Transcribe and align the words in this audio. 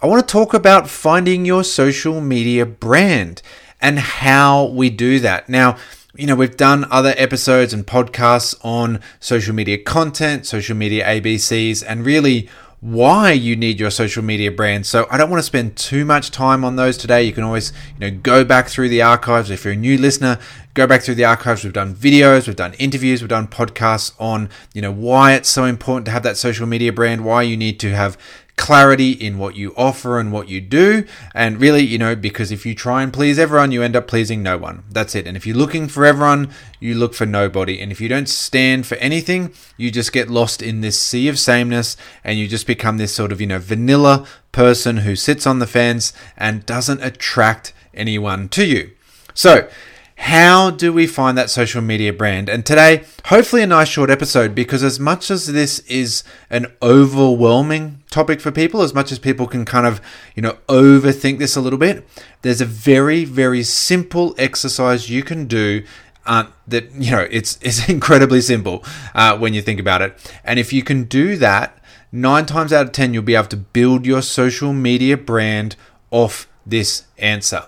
I 0.00 0.06
want 0.06 0.26
to 0.26 0.32
talk 0.32 0.54
about 0.54 0.88
finding 0.88 1.44
your 1.44 1.64
social 1.64 2.20
media 2.20 2.64
brand 2.64 3.42
and 3.80 3.98
how 3.98 4.66
we 4.66 4.90
do 4.90 5.18
that. 5.18 5.48
Now, 5.48 5.76
you 6.14 6.24
know, 6.24 6.36
we've 6.36 6.56
done 6.56 6.86
other 6.88 7.14
episodes 7.16 7.72
and 7.72 7.84
podcasts 7.84 8.54
on 8.64 9.00
social 9.18 9.56
media 9.56 9.76
content, 9.76 10.46
social 10.46 10.76
media 10.76 11.04
ABCs, 11.04 11.82
and 11.84 12.06
really 12.06 12.48
why 12.80 13.32
you 13.32 13.56
need 13.56 13.80
your 13.80 13.90
social 13.90 14.22
media 14.22 14.52
brand. 14.52 14.86
So 14.86 15.08
I 15.10 15.16
don't 15.16 15.30
want 15.30 15.40
to 15.40 15.46
spend 15.46 15.74
too 15.74 16.04
much 16.04 16.30
time 16.30 16.64
on 16.64 16.76
those 16.76 16.96
today. 16.96 17.24
You 17.24 17.32
can 17.32 17.42
always, 17.42 17.72
you 17.98 18.08
know, 18.08 18.16
go 18.18 18.44
back 18.44 18.68
through 18.68 18.90
the 18.90 19.02
archives. 19.02 19.50
If 19.50 19.64
you're 19.64 19.74
a 19.74 19.76
new 19.76 19.98
listener, 19.98 20.38
go 20.74 20.86
back 20.86 21.02
through 21.02 21.16
the 21.16 21.24
archives. 21.24 21.64
We've 21.64 21.72
done 21.72 21.96
videos, 21.96 22.46
we've 22.46 22.54
done 22.54 22.74
interviews, 22.74 23.20
we've 23.20 23.28
done 23.28 23.48
podcasts 23.48 24.12
on, 24.20 24.48
you 24.74 24.80
know, 24.80 24.92
why 24.92 25.32
it's 25.32 25.48
so 25.48 25.64
important 25.64 26.04
to 26.04 26.12
have 26.12 26.22
that 26.22 26.36
social 26.36 26.68
media 26.68 26.92
brand, 26.92 27.24
why 27.24 27.42
you 27.42 27.56
need 27.56 27.80
to 27.80 27.90
have 27.90 28.16
clarity 28.58 29.12
in 29.12 29.38
what 29.38 29.54
you 29.54 29.72
offer 29.76 30.18
and 30.18 30.30
what 30.30 30.48
you 30.48 30.60
do. 30.60 31.06
And 31.34 31.58
really, 31.58 31.82
you 31.82 31.96
know, 31.96 32.14
because 32.14 32.52
if 32.52 32.66
you 32.66 32.74
try 32.74 33.02
and 33.02 33.12
please 33.12 33.38
everyone, 33.38 33.72
you 33.72 33.82
end 33.82 33.96
up 33.96 34.06
pleasing 34.06 34.42
no 34.42 34.58
one. 34.58 34.84
That's 34.90 35.14
it. 35.14 35.26
And 35.26 35.36
if 35.36 35.46
you're 35.46 35.56
looking 35.56 35.88
for 35.88 36.04
everyone, 36.04 36.50
you 36.80 36.94
look 36.94 37.14
for 37.14 37.24
nobody. 37.24 37.80
And 37.80 37.90
if 37.90 38.00
you 38.00 38.08
don't 38.08 38.28
stand 38.28 38.86
for 38.86 38.96
anything, 38.96 39.54
you 39.78 39.90
just 39.90 40.12
get 40.12 40.28
lost 40.28 40.60
in 40.60 40.82
this 40.82 41.00
sea 41.00 41.28
of 41.28 41.38
sameness 41.38 41.96
and 42.22 42.38
you 42.38 42.46
just 42.46 42.66
become 42.66 42.98
this 42.98 43.14
sort 43.14 43.32
of, 43.32 43.40
you 43.40 43.46
know, 43.46 43.58
vanilla 43.58 44.26
person 44.52 44.98
who 44.98 45.16
sits 45.16 45.46
on 45.46 45.60
the 45.60 45.66
fence 45.66 46.12
and 46.36 46.66
doesn't 46.66 47.02
attract 47.02 47.72
anyone 47.94 48.48
to 48.50 48.66
you. 48.66 48.90
So, 49.34 49.68
how 50.18 50.70
do 50.70 50.92
we 50.92 51.06
find 51.06 51.38
that 51.38 51.48
social 51.48 51.80
media 51.80 52.12
brand? 52.12 52.48
And 52.48 52.66
today, 52.66 53.04
hopefully, 53.26 53.62
a 53.62 53.66
nice 53.68 53.88
short 53.88 54.10
episode 54.10 54.52
because, 54.52 54.82
as 54.82 54.98
much 54.98 55.30
as 55.30 55.46
this 55.46 55.78
is 55.80 56.24
an 56.50 56.66
overwhelming 56.82 58.02
topic 58.10 58.40
for 58.40 58.50
people, 58.50 58.82
as 58.82 58.92
much 58.92 59.12
as 59.12 59.20
people 59.20 59.46
can 59.46 59.64
kind 59.64 59.86
of, 59.86 60.00
you 60.34 60.42
know, 60.42 60.58
overthink 60.68 61.38
this 61.38 61.54
a 61.54 61.60
little 61.60 61.78
bit, 61.78 62.04
there's 62.42 62.60
a 62.60 62.66
very, 62.66 63.24
very 63.24 63.62
simple 63.62 64.34
exercise 64.38 65.08
you 65.08 65.22
can 65.22 65.46
do 65.46 65.84
uh, 66.26 66.46
that 66.66 66.92
you 66.92 67.10
know 67.10 67.26
it's 67.30 67.58
it's 67.62 67.88
incredibly 67.88 68.40
simple 68.40 68.84
uh, 69.14 69.38
when 69.38 69.54
you 69.54 69.62
think 69.62 69.78
about 69.78 70.02
it. 70.02 70.34
And 70.44 70.58
if 70.58 70.72
you 70.72 70.82
can 70.82 71.04
do 71.04 71.36
that, 71.36 71.78
nine 72.12 72.44
times 72.44 72.72
out 72.72 72.86
of 72.86 72.92
ten, 72.92 73.14
you'll 73.14 73.22
be 73.22 73.36
able 73.36 73.48
to 73.48 73.56
build 73.56 74.04
your 74.04 74.22
social 74.22 74.72
media 74.72 75.16
brand 75.16 75.76
off 76.10 76.48
this 76.66 77.04
answer. 77.18 77.66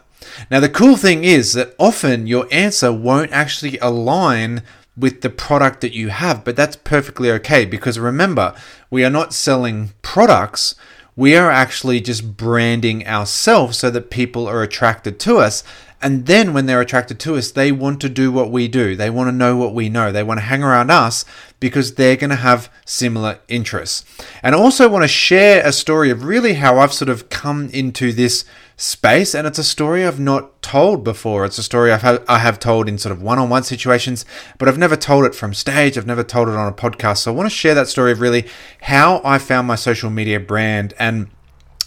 Now, 0.51 0.61
the 0.61 0.69
cool 0.69 0.97
thing 0.97 1.25
is 1.25 1.53
that 1.55 1.75
often 1.79 2.27
your 2.27 2.47
answer 2.51 2.93
won't 2.93 3.33
actually 3.33 3.79
align 3.79 4.63
with 4.97 5.23
the 5.23 5.31
product 5.31 5.81
that 5.81 5.95
you 5.95 6.09
have, 6.09 6.45
but 6.45 6.57
that's 6.57 6.77
perfectly 6.77 7.31
okay 7.31 7.65
because 7.65 7.99
remember, 7.99 8.55
we 8.91 9.05
are 9.05 9.11
not 9.11 9.33
selling 9.33 9.93
products. 10.03 10.75
We 11.17 11.37
are 11.37 11.51
actually 11.51 12.01
just 12.01 12.37
branding 12.37 13.07
ourselves 13.07 13.79
so 13.79 13.91
that 13.91 14.11
people 14.11 14.47
are 14.47 14.63
attracted 14.63 15.19
to 15.21 15.39
us. 15.39 15.65
And 16.03 16.27
then 16.27 16.55
when 16.55 16.67
they're 16.67 16.81
attracted 16.81 17.21
to 17.21 17.37
us, 17.37 17.51
they 17.51 17.71
want 17.73 18.01
to 18.01 18.09
do 18.09 18.33
what 18.33 18.51
we 18.51 18.69
do. 18.69 18.97
They 18.97 19.11
want 19.11 19.29
to 19.29 19.33
know 19.33 19.57
what 19.57 19.75
we 19.75 19.89
know. 19.89 20.11
They 20.11 20.23
want 20.23 20.39
to 20.39 20.47
hang 20.47 20.63
around 20.63 20.91
us 20.91 21.25
because 21.61 21.95
they're 21.95 22.17
going 22.17 22.31
to 22.31 22.37
have 22.37 22.73
similar 22.87 23.41
interests. 23.49 24.05
And 24.43 24.55
I 24.55 24.59
also 24.59 24.89
want 24.89 25.05
to 25.05 25.09
share 25.09 25.67
a 25.67 25.73
story 25.73 26.09
of 26.11 26.25
really 26.25 26.55
how 26.55 26.79
I've 26.79 26.95
sort 26.95 27.11
of 27.11 27.29
come 27.29 27.69
into 27.69 28.13
this 28.13 28.47
space 28.79 29.35
and 29.35 29.47
it's 29.47 29.59
a 29.59 29.65
story 29.65 30.07
I've 30.07 30.19
not 30.19 30.63
told 30.63 31.05
before. 31.05 31.45
It's 31.45 31.59
a 31.59 31.63
story 31.63 31.93
I've 31.93 32.01
had, 32.01 32.25
I 32.27 32.39
have 32.39 32.59
told 32.59 32.89
in 32.89 32.97
sort 32.97 33.13
of 33.13 33.21
one-on-one 33.21 33.65
situations, 33.65 34.25
but 34.57 34.69
I've 34.69 34.79
never 34.79 34.97
told 34.97 35.27
it 35.27 35.35
from 35.35 35.53
stage. 35.53 35.99
I've 35.99 36.07
never 36.07 36.25
told 36.25 36.49
it 36.49 36.55
on 36.55 36.67
a 36.67 36.75
podcast. 36.75 37.19
So 37.19 37.33
I 37.33 37.37
want 37.37 37.47
to 37.47 37.55
share 37.55 37.75
that 37.75 37.89
story 37.89 38.11
of 38.11 38.21
really 38.21 38.47
how 38.83 39.21
I 39.23 39.37
found 39.37 39.67
my 39.69 39.75
social 39.75 40.09
media 40.09 40.41
brand 40.41 40.95
and 40.99 41.29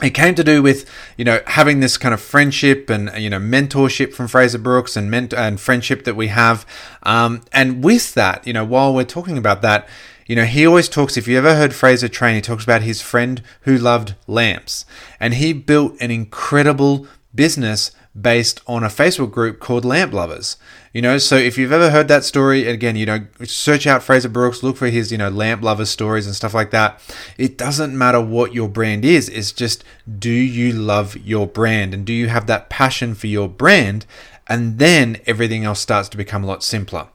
it 0.04 0.14
came 0.14 0.36
to 0.36 0.44
do 0.44 0.62
with 0.62 0.90
you 1.18 1.26
know 1.26 1.40
having 1.48 1.80
this 1.80 1.98
kind 1.98 2.14
of 2.14 2.22
friendship 2.22 2.90
and 2.90 3.12
you 3.18 3.30
know 3.30 3.40
mentorship 3.40 4.14
from 4.14 4.28
Frazer 4.28 4.58
Brooks 4.58 4.96
and 4.96 5.10
ment- 5.10 5.34
and 5.34 5.60
friendship 5.60 6.04
that 6.04 6.16
we 6.16 6.28
have 6.28 6.66
um, 7.04 7.42
and 7.52 7.84
with 7.84 8.14
that 8.14 8.46
you 8.46 8.54
know 8.54 8.66
while 8.66 8.94
we're 8.94 9.04
talking 9.06 9.38
about 9.38 9.62
that 9.62 9.88
you 10.28 10.36
know 10.36 10.46
he 10.46 10.66
always 10.66 10.90
talks 10.90 11.18
if 11.18 11.28
you 11.28 11.38
ever 11.38 11.56
heard 11.56 11.74
Frazer 11.74 12.10
train 12.10 12.36
he 12.36 12.42
talks 12.42 12.64
about 12.64 12.82
his 12.82 13.02
friend 13.02 13.42
who 13.62 13.78
loved 13.78 14.16
lamps 14.28 14.86
and 15.20 15.36
he 15.36 15.54
built 15.54 15.96
an 16.00 16.12
incredible 16.12 17.08
business 17.34 17.92
based 18.20 18.62
on 18.68 18.84
a 18.84 18.88
Facebook 18.88 19.32
group 19.32 19.60
called 19.60 19.84
Lamp 19.84 20.14
Lovers. 20.14 20.58
You 20.94 21.02
know, 21.02 21.18
so 21.18 21.36
if 21.36 21.58
you've 21.58 21.72
ever 21.72 21.90
heard 21.90 22.08
that 22.10 22.24
story, 22.24 22.68
again, 22.68 22.96
you 22.96 23.08
know, 23.08 23.26
search 23.44 23.88
out 23.88 24.04
Frazer 24.04 24.30
Brooks, 24.30 24.62
look 24.62 24.78
for 24.78 24.90
his, 24.90 25.12
you 25.12 25.18
know, 25.18 25.30
Lamp 25.30 25.64
Lovers 25.64 25.90
stories 25.90 26.28
and 26.28 26.36
stuff 26.36 26.54
like 26.54 26.70
that. 26.70 27.02
It 27.36 27.58
doesn't 27.58 27.98
matter 27.98 28.22
what 28.22 28.54
your 28.54 28.70
brand 28.70 29.04
is, 29.04 29.28
it's 29.30 29.52
just 29.52 29.84
do 30.20 30.30
you 30.30 30.72
love 30.72 31.18
your 31.18 31.48
brand 31.48 31.96
and 31.96 32.06
do 32.06 32.14
you 32.14 32.28
have 32.28 32.46
that 32.46 32.70
passion 32.70 33.16
for 33.16 33.26
your 33.26 33.50
brand? 33.50 34.06
And 34.46 34.78
then 34.78 35.20
everything 35.26 35.64
else 35.64 35.80
starts 35.80 36.10
to 36.10 36.18
become 36.18 36.44
a 36.44 36.48
lot 36.48 36.64
simpler. 36.64 37.08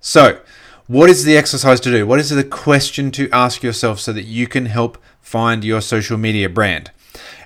So, 0.00 0.40
what 0.86 1.10
is 1.10 1.24
the 1.24 1.36
exercise 1.36 1.78
to 1.80 1.90
do? 1.90 2.06
What 2.06 2.20
is 2.20 2.30
the 2.30 2.42
question 2.42 3.10
to 3.12 3.28
ask 3.32 3.62
yourself 3.62 4.00
so 4.00 4.14
that 4.14 4.24
you 4.24 4.46
can 4.46 4.64
help 4.64 4.96
find 5.20 5.62
your 5.62 5.82
social 5.82 6.16
media 6.16 6.48
brand? 6.48 6.90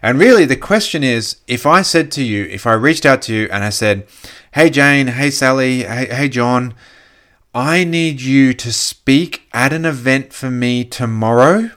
And 0.02 0.18
really, 0.18 0.44
the 0.44 0.56
question 0.56 1.02
is 1.02 1.38
if 1.46 1.66
I 1.66 1.82
said 1.82 2.12
to 2.12 2.22
you, 2.22 2.44
if 2.44 2.66
I 2.66 2.74
reached 2.74 3.06
out 3.06 3.22
to 3.22 3.34
you 3.34 3.48
and 3.50 3.64
I 3.64 3.70
said, 3.70 4.06
Hey 4.54 4.70
Jane, 4.70 5.08
hey 5.08 5.32
Sally, 5.32 5.82
hey, 5.82 6.06
hey 6.06 6.28
John, 6.28 6.74
I 7.52 7.82
need 7.82 8.20
you 8.20 8.54
to 8.54 8.72
speak 8.72 9.48
at 9.52 9.72
an 9.72 9.84
event 9.84 10.32
for 10.32 10.48
me 10.48 10.84
tomorrow 10.84 11.72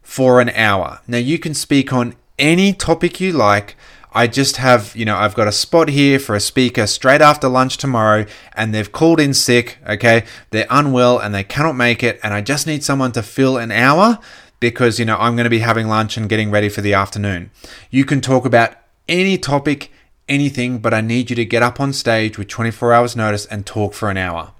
for 0.00 0.40
an 0.40 0.48
hour. 0.48 1.00
Now, 1.06 1.18
you 1.18 1.38
can 1.38 1.52
speak 1.52 1.92
on 1.92 2.16
any 2.38 2.72
topic 2.72 3.20
you 3.20 3.32
like. 3.32 3.76
I 4.14 4.28
just 4.28 4.56
have, 4.56 4.96
you 4.96 5.04
know, 5.04 5.14
I've 5.14 5.34
got 5.34 5.46
a 5.46 5.52
spot 5.52 5.90
here 5.90 6.18
for 6.18 6.34
a 6.34 6.40
speaker 6.40 6.86
straight 6.86 7.20
after 7.20 7.50
lunch 7.50 7.76
tomorrow, 7.76 8.24
and 8.54 8.74
they've 8.74 8.90
called 8.90 9.20
in 9.20 9.34
sick, 9.34 9.76
okay? 9.86 10.24
They're 10.52 10.66
unwell 10.70 11.18
and 11.18 11.34
they 11.34 11.44
cannot 11.44 11.76
make 11.76 12.02
it, 12.02 12.18
and 12.22 12.32
I 12.32 12.40
just 12.40 12.66
need 12.66 12.82
someone 12.82 13.12
to 13.12 13.22
fill 13.22 13.58
an 13.58 13.70
hour 13.70 14.18
because, 14.58 14.98
you 14.98 15.04
know, 15.04 15.18
I'm 15.18 15.36
going 15.36 15.44
to 15.44 15.50
be 15.50 15.58
having 15.58 15.86
lunch 15.86 16.16
and 16.16 16.30
getting 16.30 16.50
ready 16.50 16.70
for 16.70 16.80
the 16.80 16.94
afternoon. 16.94 17.50
You 17.90 18.06
can 18.06 18.22
talk 18.22 18.46
about 18.46 18.74
any 19.06 19.36
topic, 19.36 19.92
anything, 20.28 20.78
but 20.78 20.94
I 20.94 21.00
need 21.00 21.30
you 21.30 21.36
to 21.36 21.44
get 21.44 21.62
up 21.62 21.80
on 21.80 21.92
stage 21.92 22.38
with 22.38 22.48
24 22.48 22.92
hours 22.92 23.16
notice 23.16 23.46
and 23.46 23.66
talk 23.66 23.94
for 23.94 24.10
an 24.10 24.16
hour. 24.16 24.52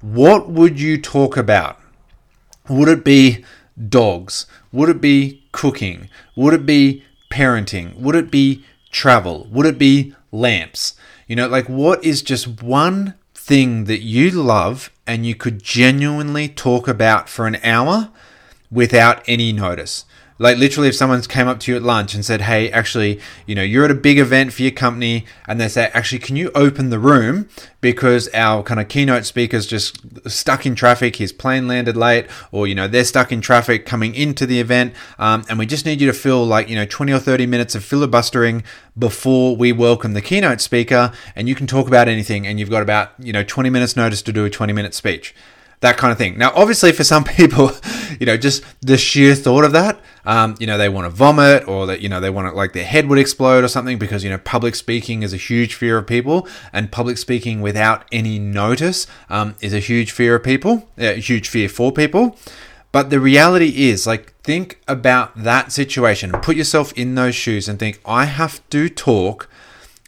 What 0.00 0.48
would 0.48 0.80
you 0.80 1.00
talk 1.00 1.36
about? 1.36 1.80
Would 2.68 2.88
it 2.88 3.04
be 3.04 3.44
dogs? 3.88 4.46
Would 4.72 4.88
it 4.88 5.00
be 5.00 5.44
cooking? 5.52 6.08
Would 6.34 6.54
it 6.54 6.66
be 6.66 7.04
parenting? 7.30 7.96
Would 7.96 8.14
it 8.14 8.30
be 8.30 8.64
travel? 8.90 9.46
Would 9.50 9.66
it 9.66 9.78
be 9.78 10.14
lamps? 10.32 10.94
You 11.26 11.36
know, 11.36 11.48
like 11.48 11.68
what 11.68 12.04
is 12.04 12.22
just 12.22 12.62
one 12.62 13.14
thing 13.34 13.84
that 13.84 14.02
you 14.02 14.30
love 14.30 14.90
and 15.06 15.24
you 15.24 15.34
could 15.34 15.62
genuinely 15.62 16.48
talk 16.48 16.88
about 16.88 17.28
for 17.28 17.46
an 17.46 17.56
hour 17.62 18.10
without 18.70 19.22
any 19.26 19.52
notice. 19.52 20.04
Like 20.38 20.58
literally, 20.58 20.88
if 20.88 20.94
someone 20.94 21.22
came 21.22 21.48
up 21.48 21.60
to 21.60 21.72
you 21.72 21.76
at 21.76 21.82
lunch 21.82 22.14
and 22.14 22.24
said, 22.24 22.42
"Hey, 22.42 22.70
actually, 22.70 23.20
you 23.46 23.54
know, 23.54 23.62
you're 23.62 23.86
at 23.86 23.90
a 23.90 23.94
big 23.94 24.18
event 24.18 24.52
for 24.52 24.62
your 24.62 24.70
company," 24.70 25.24
and 25.48 25.58
they 25.58 25.68
say, 25.68 25.90
"Actually, 25.94 26.18
can 26.18 26.36
you 26.36 26.50
open 26.54 26.90
the 26.90 26.98
room 26.98 27.48
because 27.80 28.28
our 28.34 28.62
kind 28.62 28.78
of 28.80 28.88
keynote 28.88 29.24
speaker's 29.24 29.66
just 29.66 29.98
stuck 30.28 30.66
in 30.66 30.74
traffic. 30.74 31.16
His 31.16 31.32
plane 31.32 31.66
landed 31.66 31.96
late, 31.96 32.26
or 32.52 32.66
you 32.66 32.74
know, 32.74 32.86
they're 32.86 33.04
stuck 33.04 33.32
in 33.32 33.40
traffic 33.40 33.86
coming 33.86 34.14
into 34.14 34.44
the 34.44 34.60
event, 34.60 34.92
um, 35.18 35.44
and 35.48 35.58
we 35.58 35.64
just 35.64 35.86
need 35.86 36.00
you 36.00 36.06
to 36.06 36.12
fill 36.12 36.44
like 36.44 36.68
you 36.68 36.76
know 36.76 36.84
20 36.84 37.12
or 37.12 37.18
30 37.18 37.46
minutes 37.46 37.74
of 37.74 37.82
filibustering 37.84 38.62
before 38.98 39.56
we 39.56 39.72
welcome 39.72 40.12
the 40.12 40.22
keynote 40.22 40.60
speaker, 40.60 41.12
and 41.34 41.48
you 41.48 41.54
can 41.54 41.66
talk 41.66 41.88
about 41.88 42.08
anything, 42.08 42.46
and 42.46 42.60
you've 42.60 42.70
got 42.70 42.82
about 42.82 43.12
you 43.18 43.32
know 43.32 43.42
20 43.42 43.70
minutes 43.70 43.96
notice 43.96 44.20
to 44.20 44.32
do 44.32 44.44
a 44.44 44.50
20 44.50 44.74
minute 44.74 44.92
speech." 44.92 45.34
That 45.80 45.96
kind 45.96 46.12
of 46.12 46.18
thing. 46.18 46.38
Now, 46.38 46.52
obviously, 46.54 46.92
for 46.92 47.04
some 47.04 47.24
people, 47.40 47.70
you 48.18 48.26
know, 48.26 48.36
just 48.36 48.64
the 48.80 48.96
sheer 48.96 49.34
thought 49.34 49.64
of 49.64 49.72
that, 49.72 50.00
um, 50.24 50.56
you 50.58 50.66
know, 50.66 50.78
they 50.78 50.88
want 50.88 51.04
to 51.04 51.10
vomit 51.10 51.68
or 51.68 51.86
that, 51.86 52.00
you 52.00 52.08
know, 52.08 52.20
they 52.20 52.30
want 52.30 52.48
to, 52.48 52.54
like, 52.54 52.72
their 52.72 52.84
head 52.84 53.08
would 53.08 53.18
explode 53.18 53.62
or 53.62 53.68
something 53.68 53.98
because, 53.98 54.24
you 54.24 54.30
know, 54.30 54.38
public 54.38 54.74
speaking 54.74 55.22
is 55.22 55.32
a 55.32 55.36
huge 55.36 55.74
fear 55.74 55.98
of 55.98 56.06
people 56.06 56.48
and 56.72 56.90
public 56.90 57.18
speaking 57.18 57.60
without 57.60 58.04
any 58.10 58.38
notice 58.38 59.06
um, 59.30 59.54
is 59.60 59.72
a 59.72 59.78
huge 59.78 60.10
fear 60.10 60.36
of 60.36 60.42
people, 60.42 60.88
a 60.98 61.14
huge 61.14 61.48
fear 61.48 61.68
for 61.68 61.92
people. 61.92 62.36
But 62.92 63.10
the 63.10 63.20
reality 63.20 63.90
is, 63.90 64.06
like, 64.06 64.32
think 64.42 64.80
about 64.88 65.42
that 65.42 65.70
situation, 65.70 66.32
put 66.32 66.56
yourself 66.56 66.92
in 66.94 67.14
those 67.14 67.34
shoes 67.34 67.68
and 67.68 67.78
think, 67.78 68.00
I 68.06 68.24
have 68.24 68.66
to 68.70 68.88
talk 68.88 69.50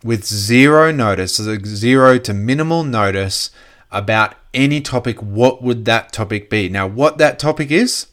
with 0.03 0.25
zero 0.25 0.91
notice, 0.91 1.37
zero 1.37 2.19
to 2.19 2.33
minimal 2.33 2.85
notice 2.85 3.51
about 3.91 4.35
any 4.55 4.81
topic, 4.81 5.23
what 5.23 5.63
would 5.63 5.85
that 5.85 6.13
topic 6.13 6.51
be? 6.51 6.69
Now, 6.69 6.87
what 6.87 7.19
that 7.19 7.39
topic 7.39 7.71
is, 7.71 8.07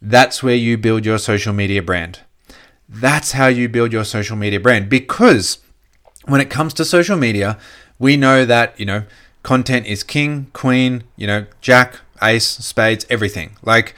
that's 0.00 0.42
where 0.42 0.54
you 0.54 0.76
build 0.76 1.04
your 1.04 1.18
social 1.18 1.52
media 1.52 1.82
brand. 1.82 2.20
That's 2.88 3.32
how 3.32 3.48
you 3.48 3.68
build 3.68 3.92
your 3.92 4.04
social 4.04 4.36
media 4.36 4.60
brand 4.60 4.88
because 4.88 5.58
when 6.24 6.40
it 6.40 6.50
comes 6.50 6.74
to 6.74 6.84
social 6.84 7.16
media, 7.16 7.58
we 7.98 8.16
know 8.16 8.44
that, 8.44 8.78
you 8.78 8.86
know, 8.86 9.04
content 9.42 9.86
is 9.86 10.02
king, 10.02 10.48
queen, 10.52 11.04
you 11.16 11.26
know, 11.26 11.46
jack, 11.60 11.96
ace, 12.22 12.46
spades, 12.46 13.06
everything. 13.10 13.56
Like, 13.62 13.94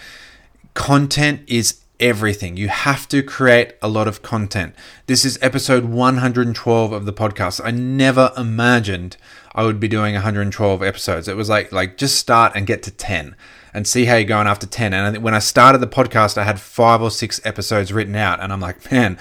content 0.75 1.43
is 1.47 1.80
everything. 2.00 2.56
You 2.56 2.69
have 2.69 3.08
to 3.11 3.23
create 3.23 3.75
a 3.81 3.88
lot 3.88 4.08
of 4.08 4.23
content. 4.23 4.75
This 5.06 5.25
is 5.25 5.38
episode 5.41 5.85
112 5.85 6.93
of 6.93 7.05
the 7.05 7.12
podcast. 7.12 7.61
I 7.62 7.70
never 7.70 8.32
imagined 8.37 9.17
I 9.55 9.64
would 9.64 9.79
be 9.79 9.88
doing 9.88 10.14
112 10.14 10.82
episodes. 10.82 11.29
It 11.29 11.37
was 11.37 11.49
like 11.49 11.70
like 11.70 11.97
just 11.97 12.19
start 12.19 12.52
and 12.55 12.67
get 12.67 12.82
to 12.85 12.91
10 12.91 13.37
and 13.73 13.87
see 13.87 14.05
how 14.05 14.17
you're 14.17 14.25
going 14.25 14.47
after 14.47 14.67
10. 14.67 14.93
And 14.93 15.19
when 15.23 15.35
I 15.35 15.38
started 15.38 15.79
the 15.79 15.87
podcast, 15.87 16.38
I 16.38 16.44
had 16.44 16.61
five 16.61 17.02
or 17.02 17.11
six 17.11 17.41
episodes 17.44 17.93
written 17.93 18.17
out, 18.17 18.41
and 18.41 18.53
I'm 18.53 18.61
like, 18.61 18.91
man, 18.91 19.19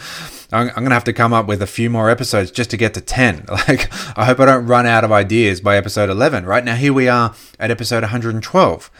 I'm, 0.51 0.69
I'm 0.69 0.75
going 0.75 0.89
to 0.89 0.95
have 0.95 1.03
to 1.05 1.13
come 1.13 1.33
up 1.33 1.47
with 1.47 1.61
a 1.61 1.67
few 1.67 1.89
more 1.89 2.09
episodes 2.09 2.51
just 2.51 2.71
to 2.71 2.77
get 2.77 2.93
to 2.95 3.01
10. 3.01 3.45
Like, 3.67 3.91
I 4.17 4.25
hope 4.25 4.39
I 4.39 4.45
don't 4.45 4.65
run 4.65 4.85
out 4.85 5.03
of 5.03 5.11
ideas 5.11 5.61
by 5.61 5.77
episode 5.77 6.09
11. 6.09 6.45
Right 6.45 6.63
now, 6.63 6.75
here 6.75 6.93
we 6.93 7.07
are 7.07 7.35
at 7.59 7.71
episode 7.71 8.01
112. 8.01 8.91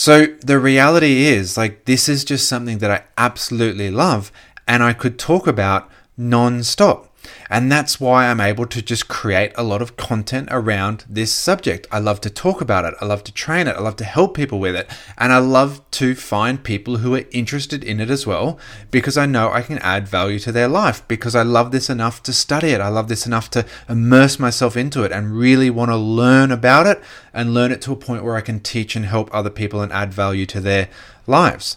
So 0.00 0.28
the 0.40 0.58
reality 0.58 1.26
is, 1.26 1.58
like, 1.58 1.84
this 1.84 2.08
is 2.08 2.24
just 2.24 2.48
something 2.48 2.78
that 2.78 2.90
I 2.90 3.04
absolutely 3.18 3.90
love, 3.90 4.32
and 4.66 4.82
I 4.82 4.94
could 4.94 5.18
talk 5.18 5.46
about 5.46 5.90
non 6.16 6.62
stop. 6.62 7.09
And 7.48 7.70
that's 7.70 8.00
why 8.00 8.26
I'm 8.26 8.40
able 8.40 8.66
to 8.66 8.80
just 8.80 9.08
create 9.08 9.52
a 9.56 9.62
lot 9.62 9.82
of 9.82 9.96
content 9.96 10.48
around 10.50 11.04
this 11.08 11.32
subject. 11.32 11.86
I 11.90 11.98
love 11.98 12.20
to 12.22 12.30
talk 12.30 12.60
about 12.60 12.84
it. 12.84 12.94
I 13.00 13.06
love 13.06 13.24
to 13.24 13.32
train 13.32 13.66
it. 13.66 13.76
I 13.76 13.80
love 13.80 13.96
to 13.96 14.04
help 14.04 14.36
people 14.36 14.60
with 14.60 14.76
it. 14.76 14.88
And 15.18 15.32
I 15.32 15.38
love 15.38 15.82
to 15.92 16.14
find 16.14 16.62
people 16.62 16.98
who 16.98 17.14
are 17.14 17.24
interested 17.30 17.82
in 17.82 18.00
it 18.00 18.10
as 18.10 18.26
well 18.26 18.58
because 18.90 19.16
I 19.16 19.26
know 19.26 19.50
I 19.50 19.62
can 19.62 19.78
add 19.78 20.06
value 20.06 20.38
to 20.40 20.52
their 20.52 20.68
life 20.68 21.06
because 21.08 21.34
I 21.34 21.42
love 21.42 21.72
this 21.72 21.90
enough 21.90 22.22
to 22.24 22.32
study 22.32 22.68
it. 22.68 22.80
I 22.80 22.88
love 22.88 23.08
this 23.08 23.26
enough 23.26 23.50
to 23.50 23.66
immerse 23.88 24.38
myself 24.38 24.76
into 24.76 25.02
it 25.02 25.12
and 25.12 25.36
really 25.36 25.70
want 25.70 25.90
to 25.90 25.96
learn 25.96 26.50
about 26.50 26.86
it 26.86 27.02
and 27.34 27.54
learn 27.54 27.72
it 27.72 27.82
to 27.82 27.92
a 27.92 27.96
point 27.96 28.24
where 28.24 28.36
I 28.36 28.40
can 28.40 28.60
teach 28.60 28.96
and 28.96 29.06
help 29.06 29.28
other 29.32 29.50
people 29.50 29.82
and 29.82 29.92
add 29.92 30.14
value 30.14 30.46
to 30.46 30.60
their 30.60 30.88
lives 31.26 31.76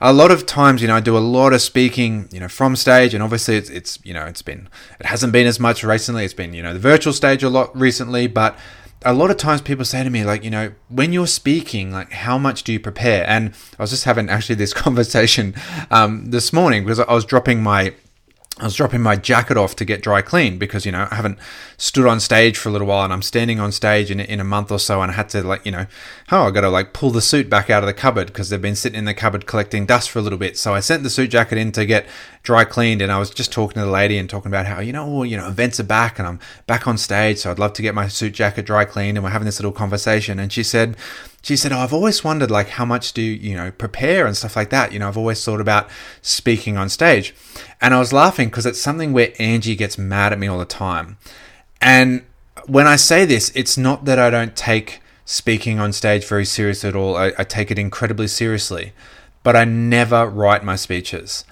a 0.00 0.12
lot 0.12 0.30
of 0.30 0.46
times, 0.46 0.82
you 0.82 0.88
know, 0.88 0.96
I 0.96 1.00
do 1.00 1.16
a 1.16 1.20
lot 1.20 1.52
of 1.52 1.60
speaking, 1.60 2.28
you 2.32 2.40
know, 2.40 2.48
from 2.48 2.76
stage, 2.76 3.14
and 3.14 3.22
obviously 3.22 3.56
it's, 3.56 3.70
it's, 3.70 3.98
you 4.04 4.14
know, 4.14 4.26
it's 4.26 4.42
been, 4.42 4.68
it 5.00 5.06
hasn't 5.06 5.32
been 5.32 5.46
as 5.46 5.60
much 5.60 5.82
recently. 5.84 6.24
It's 6.24 6.34
been, 6.34 6.54
you 6.54 6.62
know, 6.62 6.72
the 6.72 6.80
virtual 6.80 7.12
stage 7.12 7.42
a 7.42 7.48
lot 7.48 7.76
recently, 7.78 8.26
but 8.26 8.58
a 9.04 9.12
lot 9.12 9.30
of 9.30 9.36
times 9.36 9.60
people 9.60 9.84
say 9.84 10.02
to 10.02 10.10
me, 10.10 10.24
like, 10.24 10.42
you 10.42 10.50
know, 10.50 10.72
when 10.88 11.12
you're 11.12 11.26
speaking, 11.26 11.92
like, 11.92 12.12
how 12.12 12.38
much 12.38 12.62
do 12.64 12.72
you 12.72 12.80
prepare? 12.80 13.28
And 13.28 13.54
I 13.78 13.82
was 13.82 13.90
just 13.90 14.04
having 14.04 14.28
actually 14.28 14.56
this 14.56 14.72
conversation 14.84 15.54
um, 15.90 16.30
this 16.30 16.52
morning 16.52 16.84
because 16.84 17.00
I 17.00 17.12
was 17.12 17.24
dropping 17.24 17.62
my 17.62 17.94
I 18.58 18.64
was 18.64 18.74
dropping 18.74 19.02
my 19.02 19.16
jacket 19.16 19.58
off 19.58 19.76
to 19.76 19.84
get 19.84 20.00
dry 20.00 20.22
cleaned 20.22 20.58
because, 20.58 20.86
you 20.86 20.92
know, 20.92 21.06
I 21.10 21.16
haven't 21.16 21.38
stood 21.76 22.06
on 22.06 22.20
stage 22.20 22.56
for 22.56 22.70
a 22.70 22.72
little 22.72 22.86
while 22.86 23.04
and 23.04 23.12
I'm 23.12 23.20
standing 23.20 23.60
on 23.60 23.70
stage 23.70 24.10
in, 24.10 24.18
in 24.18 24.40
a 24.40 24.44
month 24.44 24.72
or 24.72 24.78
so 24.78 25.02
and 25.02 25.12
I 25.12 25.14
had 25.14 25.28
to, 25.30 25.42
like, 25.42 25.66
you 25.66 25.72
know, 25.72 25.86
oh, 26.32 26.44
I 26.44 26.50
got 26.52 26.62
to, 26.62 26.70
like, 26.70 26.94
pull 26.94 27.10
the 27.10 27.20
suit 27.20 27.50
back 27.50 27.68
out 27.68 27.82
of 27.82 27.86
the 27.86 27.92
cupboard 27.92 28.28
because 28.28 28.48
they've 28.48 28.62
been 28.62 28.74
sitting 28.74 28.98
in 28.98 29.04
the 29.04 29.12
cupboard 29.12 29.44
collecting 29.44 29.84
dust 29.84 30.08
for 30.08 30.20
a 30.20 30.22
little 30.22 30.38
bit. 30.38 30.56
So 30.56 30.72
I 30.72 30.80
sent 30.80 31.02
the 31.02 31.10
suit 31.10 31.28
jacket 31.28 31.58
in 31.58 31.70
to 31.72 31.84
get 31.84 32.06
dry 32.44 32.64
cleaned 32.64 33.02
and 33.02 33.12
I 33.12 33.18
was 33.18 33.28
just 33.28 33.52
talking 33.52 33.74
to 33.74 33.84
the 33.84 33.90
lady 33.90 34.16
and 34.16 34.30
talking 34.30 34.50
about 34.50 34.64
how, 34.64 34.80
you 34.80 34.92
know, 34.92 35.06
well, 35.06 35.26
you 35.26 35.36
know, 35.36 35.48
events 35.48 35.78
are 35.78 35.84
back 35.84 36.18
and 36.18 36.26
I'm 36.26 36.40
back 36.66 36.88
on 36.88 36.96
stage. 36.96 37.38
So 37.38 37.50
I'd 37.50 37.58
love 37.58 37.74
to 37.74 37.82
get 37.82 37.94
my 37.94 38.08
suit 38.08 38.32
jacket 38.32 38.64
dry 38.64 38.86
cleaned 38.86 39.18
and 39.18 39.24
we're 39.24 39.30
having 39.30 39.44
this 39.44 39.60
little 39.60 39.70
conversation. 39.70 40.38
And 40.38 40.50
she 40.50 40.62
said, 40.62 40.96
she 41.42 41.56
said, 41.56 41.72
oh, 41.72 41.78
I've 41.78 41.92
always 41.92 42.24
wondered, 42.24 42.50
like, 42.50 42.70
how 42.70 42.84
much 42.84 43.12
do 43.12 43.22
you, 43.22 43.56
know, 43.56 43.70
prepare 43.70 44.26
and 44.26 44.36
stuff 44.36 44.56
like 44.56 44.70
that. 44.70 44.92
You 44.92 44.98
know, 44.98 45.08
I've 45.08 45.16
always 45.16 45.44
thought 45.44 45.60
about 45.60 45.88
speaking 46.20 46.76
on 46.76 46.88
stage. 46.88 47.34
And 47.80 47.94
I 47.94 47.98
was 47.98 48.12
laughing 48.12 48.48
because 48.48 48.66
it's 48.66 48.80
something 48.80 49.12
where 49.12 49.32
Angie 49.38 49.76
gets 49.76 49.96
mad 49.96 50.32
at 50.32 50.38
me 50.38 50.48
all 50.48 50.58
the 50.58 50.64
time. 50.64 51.18
And 51.80 52.24
when 52.66 52.86
I 52.86 52.96
say 52.96 53.24
this, 53.24 53.52
it's 53.54 53.78
not 53.78 54.06
that 54.06 54.18
I 54.18 54.28
don't 54.28 54.56
take 54.56 55.00
speaking 55.24 55.78
on 55.78 55.92
stage 55.92 56.26
very 56.26 56.44
seriously 56.44 56.88
at 56.88 56.96
all. 56.96 57.16
I, 57.16 57.32
I 57.38 57.44
take 57.44 57.70
it 57.70 57.78
incredibly 57.78 58.26
seriously. 58.26 58.92
But 59.42 59.54
I 59.54 59.64
never 59.64 60.26
write 60.26 60.64
my 60.64 60.74
speeches. 60.74 61.44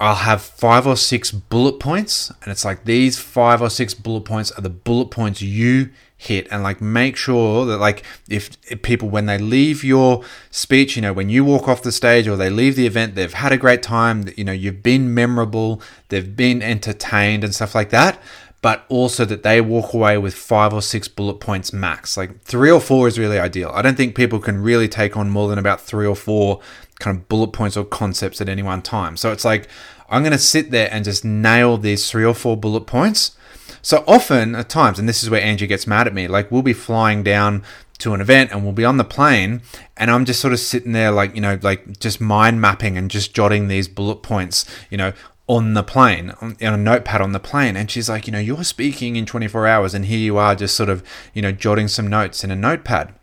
I'll 0.00 0.14
have 0.14 0.42
five 0.42 0.86
or 0.86 0.96
six 0.96 1.32
bullet 1.32 1.80
points, 1.80 2.30
and 2.42 2.52
it's 2.52 2.64
like 2.64 2.84
these 2.84 3.18
five 3.18 3.60
or 3.60 3.68
six 3.68 3.94
bullet 3.94 4.24
points 4.24 4.52
are 4.52 4.60
the 4.60 4.70
bullet 4.70 5.06
points 5.06 5.42
you 5.42 5.90
hit. 6.16 6.46
And 6.50 6.62
like 6.62 6.80
make 6.80 7.16
sure 7.16 7.64
that 7.66 7.78
like 7.78 8.04
if, 8.28 8.50
if, 8.70 8.82
people 8.82 9.08
when 9.08 9.26
they 9.26 9.38
leave 9.38 9.84
your 9.84 10.24
speech 10.50 10.96
you 10.96 11.02
know 11.02 11.12
when 11.12 11.28
you 11.28 11.44
walk 11.44 11.68
off 11.68 11.82
the 11.82 11.92
stage 11.92 12.26
or 12.26 12.36
they 12.36 12.50
leave 12.50 12.74
the 12.74 12.86
event 12.86 13.14
they've 13.14 13.32
had 13.32 13.52
a 13.52 13.56
great 13.56 13.84
time 13.84 14.28
you 14.36 14.42
know 14.42 14.52
you've 14.52 14.82
been 14.82 15.14
memorable 15.14 15.80
they've 16.08 16.34
been 16.34 16.60
entertained 16.60 17.44
and 17.44 17.54
stuff 17.54 17.72
like 17.72 17.90
that 17.90 18.20
but 18.60 18.84
also 18.88 19.24
that 19.24 19.42
they 19.44 19.60
walk 19.60 19.94
away 19.94 20.18
with 20.18 20.34
five 20.34 20.72
or 20.72 20.82
six 20.82 21.06
bullet 21.06 21.34
points 21.34 21.72
max. 21.72 22.16
Like 22.16 22.42
three 22.42 22.70
or 22.70 22.80
four 22.80 23.06
is 23.06 23.18
really 23.18 23.38
ideal. 23.38 23.70
I 23.72 23.82
don't 23.82 23.96
think 23.96 24.16
people 24.16 24.40
can 24.40 24.60
really 24.60 24.88
take 24.88 25.16
on 25.16 25.30
more 25.30 25.48
than 25.48 25.58
about 25.58 25.80
three 25.80 26.06
or 26.06 26.16
four 26.16 26.60
kind 27.00 27.16
of 27.16 27.28
bullet 27.28 27.52
points 27.52 27.76
or 27.76 27.84
concepts 27.84 28.40
at 28.40 28.48
any 28.48 28.62
one 28.62 28.82
time 28.82 29.16
so 29.16 29.32
it's 29.32 29.44
like 29.44 29.68
i'm 30.08 30.22
going 30.22 30.32
to 30.32 30.38
sit 30.38 30.70
there 30.70 30.88
and 30.90 31.04
just 31.04 31.24
nail 31.24 31.76
these 31.76 32.10
three 32.10 32.24
or 32.24 32.34
four 32.34 32.56
bullet 32.56 32.86
points 32.86 33.36
so 33.82 34.04
often 34.06 34.54
at 34.54 34.68
times, 34.68 34.98
and 34.98 35.08
this 35.08 35.22
is 35.22 35.30
where 35.30 35.40
Angie 35.40 35.66
gets 35.66 35.86
mad 35.86 36.06
at 36.06 36.14
me, 36.14 36.28
like 36.28 36.50
we'll 36.50 36.62
be 36.62 36.72
flying 36.72 37.22
down 37.22 37.62
to 37.98 38.14
an 38.14 38.20
event 38.20 38.52
and 38.52 38.62
we'll 38.62 38.72
be 38.72 38.84
on 38.84 38.96
the 38.96 39.04
plane 39.04 39.60
and 39.96 40.10
I'm 40.10 40.24
just 40.24 40.40
sort 40.40 40.52
of 40.52 40.60
sitting 40.60 40.92
there 40.92 41.10
like, 41.10 41.34
you 41.34 41.40
know, 41.40 41.58
like 41.62 41.98
just 41.98 42.20
mind 42.20 42.60
mapping 42.60 42.96
and 42.96 43.10
just 43.10 43.34
jotting 43.34 43.68
these 43.68 43.88
bullet 43.88 44.16
points, 44.16 44.64
you 44.90 44.96
know, 44.96 45.12
on 45.48 45.74
the 45.74 45.82
plane, 45.82 46.30
on, 46.40 46.56
on, 46.62 46.74
a 46.74 46.76
notepad 46.76 47.20
on 47.20 47.32
the 47.32 47.40
plane. 47.40 47.76
And 47.76 47.90
she's 47.90 48.08
like, 48.08 48.26
you 48.26 48.32
know, 48.32 48.38
you're 48.38 48.62
speaking 48.62 49.16
in 49.16 49.26
24 49.26 49.66
hours 49.66 49.94
and 49.94 50.04
here 50.04 50.18
you 50.18 50.36
are 50.36 50.54
just 50.54 50.76
sort 50.76 50.90
of, 50.90 51.02
you 51.34 51.42
know, 51.42 51.50
jotting 51.50 51.88
some 51.88 52.06
notes 52.06 52.44
in 52.44 52.50
a 52.50 52.56
notepad. 52.56 53.14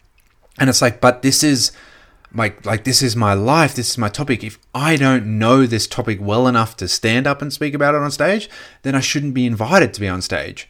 And 0.60 0.70
it's 0.70 0.82
like, 0.82 1.00
but 1.00 1.22
this 1.22 1.44
is 1.44 1.72
my 2.36 2.54
like 2.64 2.84
this 2.84 3.02
is 3.02 3.16
my 3.16 3.34
life 3.34 3.76
this 3.76 3.92
is 3.92 3.98
my 3.98 4.10
topic. 4.10 4.44
If 4.44 4.60
i 4.74 4.96
don't 4.96 5.26
know 5.40 5.66
this 5.66 5.88
topic 5.88 6.20
well 6.22 6.48
enough 6.48 6.76
to 6.78 6.88
stand 6.88 7.26
up 7.28 7.42
and 7.42 7.52
speak 7.52 7.74
about 7.74 7.96
it 7.96 8.02
on 8.02 8.12
stage 8.12 8.50
then 8.84 8.96
i 8.96 9.00
shouldn't 9.00 9.34
be 9.34 9.46
invited 9.46 9.94
to 9.94 10.02
be 10.02 10.08
on 10.08 10.22
stage. 10.22 10.70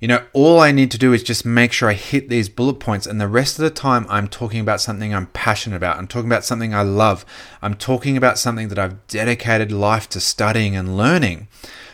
You 0.00 0.08
know 0.08 0.24
all 0.32 0.60
i 0.60 0.72
need 0.72 0.90
to 0.90 0.98
do 0.98 1.12
is 1.12 1.22
just 1.22 1.46
make 1.46 1.72
sure 1.72 1.88
i 1.88 1.94
hit 1.94 2.28
these 2.28 2.48
bullet 2.48 2.80
points 2.80 3.06
and 3.06 3.20
the 3.20 3.28
rest 3.28 3.58
of 3.58 3.62
the 3.62 3.70
time 3.70 4.06
i'm 4.08 4.28
talking 4.28 4.60
about 4.60 4.80
something 4.80 5.14
i'm 5.14 5.28
passionate 5.28 5.76
about. 5.76 5.96
I'm 5.96 6.06
talking 6.06 6.28
about 6.28 6.44
something 6.44 6.74
i 6.74 6.82
love. 6.82 7.24
I'm 7.62 7.74
talking 7.74 8.16
about 8.16 8.38
something 8.38 8.68
that 8.68 8.78
i've 8.78 9.06
dedicated 9.06 9.72
life 9.72 10.08
to 10.10 10.20
studying 10.20 10.76
and 10.76 10.96
learning. 10.96 11.48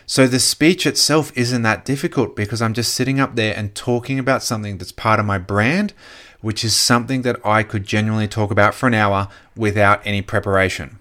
So 0.05 0.27
the 0.27 0.39
speech 0.39 0.85
itself 0.85 1.31
isn't 1.33 1.61
that 1.61 1.85
difficult 1.85 2.35
because 2.35 2.61
i'm 2.61 2.73
just 2.73 2.93
sitting 2.93 3.21
up 3.21 3.35
there 3.35 3.55
and 3.55 3.73
talking 3.73 4.19
about 4.19 4.43
something 4.43 4.77
that's 4.77 4.91
part 4.91 5.19
of 5.19 5.25
my 5.25 5.37
brand 5.37 5.93
which 6.43 6.63
is 6.63 6.75
something 6.75 7.23
that 7.23 7.43
I 7.43 7.63
could 7.63 7.85
genuinely 7.85 8.27
talk 8.27 8.51
about 8.51 8.75
for 8.75 8.85
an 8.85 8.93
hour 8.93 9.29
without 9.55 10.05
any 10.05 10.21
preparation. 10.21 10.99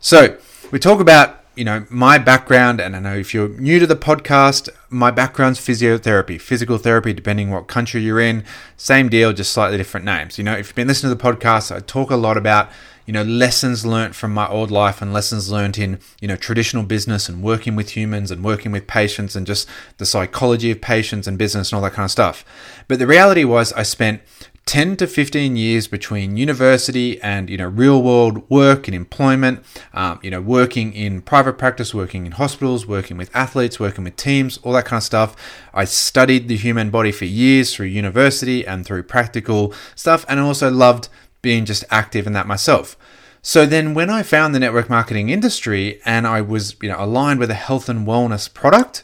So, 0.00 0.38
we 0.72 0.78
talk 0.78 0.98
about, 0.98 1.44
you 1.54 1.64
know, 1.64 1.86
my 1.90 2.18
background, 2.18 2.80
and 2.80 2.96
I 2.96 2.98
know 2.98 3.14
if 3.14 3.34
you're 3.34 3.48
new 3.48 3.78
to 3.78 3.86
the 3.86 3.96
podcast, 3.96 4.70
my 4.88 5.10
background's 5.10 5.60
physiotherapy, 5.60 6.40
physical 6.40 6.78
therapy, 6.78 7.12
depending 7.12 7.50
what 7.50 7.68
country 7.68 8.00
you're 8.00 8.20
in. 8.20 8.44
Same 8.76 9.08
deal, 9.10 9.32
just 9.32 9.52
slightly 9.52 9.76
different 9.76 10.06
names. 10.06 10.38
You 10.38 10.44
know, 10.44 10.54
if 10.54 10.68
you've 10.68 10.74
been 10.74 10.88
listening 10.88 11.10
to 11.10 11.22
the 11.22 11.22
podcast, 11.22 11.74
I 11.74 11.80
talk 11.80 12.10
a 12.10 12.16
lot 12.16 12.38
about 12.38 12.70
you 13.08 13.12
know 13.12 13.22
lessons 13.22 13.86
learnt 13.86 14.14
from 14.14 14.34
my 14.34 14.46
old 14.48 14.70
life 14.70 15.00
and 15.00 15.14
lessons 15.14 15.50
learnt 15.50 15.78
in 15.78 15.98
you 16.20 16.28
know 16.28 16.36
traditional 16.36 16.82
business 16.82 17.26
and 17.26 17.42
working 17.42 17.74
with 17.74 17.96
humans 17.96 18.30
and 18.30 18.44
working 18.44 18.70
with 18.70 18.86
patients 18.86 19.34
and 19.34 19.46
just 19.46 19.66
the 19.96 20.04
psychology 20.04 20.70
of 20.70 20.82
patients 20.82 21.26
and 21.26 21.38
business 21.38 21.72
and 21.72 21.76
all 21.76 21.82
that 21.82 21.94
kind 21.94 22.04
of 22.04 22.10
stuff 22.10 22.44
but 22.86 22.98
the 22.98 23.06
reality 23.06 23.44
was 23.44 23.72
i 23.72 23.82
spent 23.82 24.20
10 24.68 24.98
to 24.98 25.06
15 25.06 25.56
years 25.56 25.88
between 25.88 26.36
university 26.36 27.18
and 27.22 27.48
you 27.48 27.56
know 27.56 27.68
real 27.68 28.02
world 28.02 28.48
work 28.50 28.86
and 28.86 28.94
employment 28.94 29.64
um, 29.94 30.20
you 30.22 30.30
know 30.30 30.42
working 30.42 30.92
in 30.92 31.22
private 31.22 31.54
practice 31.54 31.94
working 31.94 32.26
in 32.26 32.32
hospitals 32.32 32.86
working 32.86 33.16
with 33.16 33.34
athletes 33.34 33.80
working 33.80 34.04
with 34.04 34.14
teams 34.16 34.58
all 34.58 34.74
that 34.74 34.84
kind 34.84 34.98
of 34.98 35.04
stuff. 35.04 35.34
I 35.72 35.86
studied 35.86 36.48
the 36.48 36.56
human 36.56 36.90
body 36.90 37.12
for 37.12 37.24
years 37.24 37.74
through 37.74 37.86
university 37.86 38.66
and 38.66 38.84
through 38.84 39.04
practical 39.04 39.72
stuff 39.94 40.26
and 40.28 40.38
also 40.38 40.70
loved 40.70 41.08
being 41.40 41.64
just 41.64 41.82
active 41.88 42.26
in 42.26 42.34
that 42.34 42.46
myself. 42.46 42.94
So 43.40 43.64
then 43.64 43.94
when 43.94 44.10
i 44.10 44.22
found 44.22 44.54
the 44.54 44.60
network 44.60 44.90
marketing 44.90 45.30
industry 45.30 45.98
and 46.04 46.26
i 46.26 46.42
was 46.42 46.76
you 46.82 46.90
know 46.90 46.96
aligned 46.98 47.40
with 47.40 47.50
a 47.50 47.54
health 47.54 47.88
and 47.88 48.06
wellness 48.06 48.52
product 48.52 49.02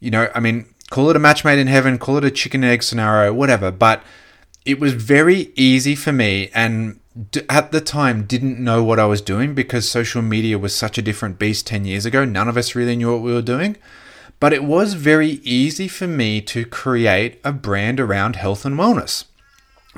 you 0.00 0.10
know 0.10 0.30
i 0.34 0.40
mean 0.40 0.64
call 0.88 1.10
it 1.10 1.16
a 1.16 1.18
match 1.18 1.44
made 1.44 1.58
in 1.58 1.66
heaven 1.66 1.98
call 1.98 2.16
it 2.16 2.24
a 2.24 2.30
chicken 2.30 2.64
egg 2.64 2.82
scenario 2.82 3.34
whatever 3.34 3.70
but 3.70 4.02
it 4.64 4.80
was 4.80 4.94
very 4.94 5.52
easy 5.54 5.94
for 5.94 6.12
me 6.12 6.50
and 6.54 6.98
at 7.48 7.70
the 7.70 7.80
time 7.80 8.24
didn't 8.24 8.58
know 8.58 8.82
what 8.82 8.98
I 8.98 9.06
was 9.06 9.20
doing 9.20 9.54
because 9.54 9.88
social 9.88 10.22
media 10.22 10.58
was 10.58 10.74
such 10.74 10.98
a 10.98 11.02
different 11.02 11.38
beast 11.38 11.66
10 11.66 11.84
years 11.84 12.06
ago. 12.06 12.24
None 12.24 12.48
of 12.48 12.56
us 12.56 12.74
really 12.74 12.96
knew 12.96 13.12
what 13.12 13.22
we 13.22 13.32
were 13.32 13.42
doing. 13.42 13.76
But 14.40 14.52
it 14.52 14.64
was 14.64 14.94
very 14.94 15.40
easy 15.44 15.86
for 15.86 16.08
me 16.08 16.40
to 16.42 16.64
create 16.64 17.40
a 17.44 17.52
brand 17.52 18.00
around 18.00 18.36
health 18.36 18.64
and 18.64 18.76
wellness 18.76 19.24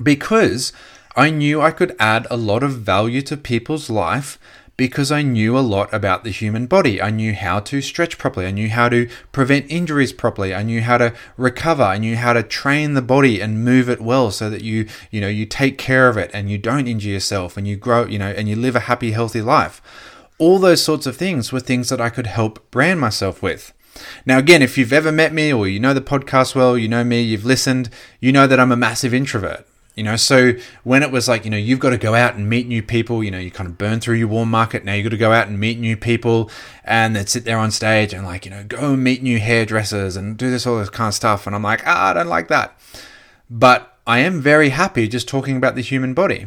because 0.03 0.73
I 1.17 1.31
knew 1.31 1.63
I 1.63 1.71
could 1.71 1.97
add 1.99 2.27
a 2.31 2.37
lot 2.37 2.63
of 2.63 2.73
value 2.73 3.23
to 3.23 3.37
people's 3.37 3.89
life 3.89 4.39
because 4.77 5.11
I 5.11 5.23
knew 5.23 5.57
a 5.57 5.61
lot 5.61 5.93
about 5.93 6.23
the 6.23 6.31
human 6.31 6.67
body. 6.67 7.01
I 7.01 7.11
knew 7.11 7.35
how 7.35 7.61
to 7.61 7.81
stretch 7.81 8.19
properly. 8.19 8.47
I 8.47 8.51
knew 8.51 8.69
how 8.69 8.89
to 8.91 9.09
prevent 9.33 9.71
injuries 9.71 10.13
properly. 10.13 10.55
I 10.55 10.63
knew 10.63 10.83
how 10.83 10.99
to 10.99 11.15
recover. 11.37 11.83
I 11.83 11.99
knew 11.99 12.17
how 12.17 12.35
to 12.35 12.43
train 12.43 12.95
the 12.95 13.03
body 13.03 13.41
and 13.41 13.65
move 13.65 13.89
it 13.89 14.01
well 14.01 14.31
so 14.31 14.51
that 14.51 14.63
you, 14.63 14.87
you 15.11 15.21
know, 15.21 15.29
you 15.29 15.47
take 15.47 15.79
care 15.79 16.09
of 16.09 16.19
it 16.19 16.31
and 16.35 16.51
you 16.51 16.59
don't 16.59 16.89
injure 16.89 17.11
yourself 17.11 17.57
and 17.57 17.67
you 17.67 17.77
grow, 17.77 18.05
you 18.05 18.19
know, 18.19 18.29
and 18.29 18.49
you 18.49 18.57
live 18.57 18.77
a 18.77 18.81
happy, 18.81 19.13
healthy 19.13 19.41
life. 19.41 19.81
All 20.39 20.59
those 20.59 20.83
sorts 20.83 21.07
of 21.07 21.17
things 21.17 21.53
were 21.53 21.61
things 21.61 21.89
that 21.89 22.01
I 22.01 22.11
could 22.11 22.27
help 22.27 22.71
brand 22.71 23.01
myself 23.01 23.43
with. 23.43 23.73
Now, 24.27 24.37
again, 24.37 24.61
if 24.61 24.77
you've 24.77 24.93
ever 24.93 25.11
met 25.11 25.33
me 25.33 25.51
or 25.51 25.67
you 25.67 25.81
know 25.81 25.95
the 25.95 26.03
podcast 26.03 26.55
well, 26.55 26.77
you 26.77 26.87
know 26.87 27.03
me, 27.03 27.23
you've 27.23 27.47
listened, 27.47 27.89
you 28.21 28.31
know 28.31 28.47
that 28.47 28.61
I'm 28.61 28.73
a 28.73 28.77
massive 28.77 29.15
introvert. 29.15 29.67
You 29.97 30.03
know, 30.03 30.17
so 30.17 30.53
when 30.85 31.03
it 31.03 31.11
was 31.11 31.27
like, 31.27 31.47
you 31.47 31.51
know, 31.51 31.57
you've 31.57 31.81
got 31.81 31.91
to 31.91 31.97
go 31.97 32.15
out 32.15 32.35
and 32.35 32.51
meet 32.51 32.69
new 32.69 32.83
people, 32.83 33.25
you 33.25 33.31
know, 33.31 33.39
you 33.39 33.51
kind 33.51 33.67
of 33.67 33.79
burn 33.79 33.99
through 33.99 34.17
your 34.17 34.29
warm 34.29 34.51
market. 34.51 34.85
Now 34.85 34.93
you've 34.93 35.05
got 35.05 35.11
to 35.11 35.17
go 35.17 35.33
out 35.33 35.49
and 35.49 35.59
meet 35.59 35.79
new 35.79 35.97
people 35.97 36.51
and 36.85 37.17
then 37.17 37.27
sit 37.27 37.47
there 37.47 37.59
on 37.59 37.71
stage 37.71 38.13
and 38.13 38.27
like, 38.27 38.45
you 38.45 38.51
know, 38.51 38.63
go 38.63 38.95
meet 38.95 39.23
new 39.23 39.39
hairdressers 39.39 40.15
and 40.15 40.37
do 40.37 40.51
this, 40.51 40.67
all 40.67 40.79
this 40.79 40.91
kind 40.91 41.09
of 41.09 41.15
stuff. 41.15 41.47
And 41.47 41.57
I'm 41.57 41.63
like, 41.63 41.83
ah, 41.87 42.11
I 42.11 42.13
don't 42.13 42.29
like 42.29 42.49
that. 42.49 42.79
But 43.49 43.97
I 44.07 44.19
am 44.19 44.43
very 44.43 44.69
happy 44.69 45.09
just 45.09 45.29
talking 45.29 45.57
about 45.57 45.77
the 45.77 45.81
human 45.81 46.13
body. 46.13 46.47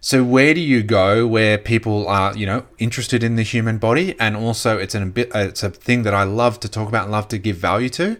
So 0.00 0.24
where 0.24 0.54
do 0.54 0.60
you 0.60 0.82
go 0.82 1.26
where 1.26 1.58
people 1.58 2.08
are, 2.08 2.34
you 2.34 2.46
know, 2.46 2.64
interested 2.78 3.22
in 3.22 3.36
the 3.36 3.42
human 3.42 3.78
body, 3.78 4.18
and 4.18 4.36
also 4.36 4.78
it's 4.78 4.94
an 4.94 5.12
it's 5.16 5.62
a 5.62 5.70
thing 5.70 6.04
that 6.04 6.14
I 6.14 6.22
love 6.22 6.60
to 6.60 6.68
talk 6.68 6.88
about 6.88 7.04
and 7.04 7.12
love 7.12 7.28
to 7.28 7.38
give 7.38 7.56
value 7.56 7.88
to 7.90 8.16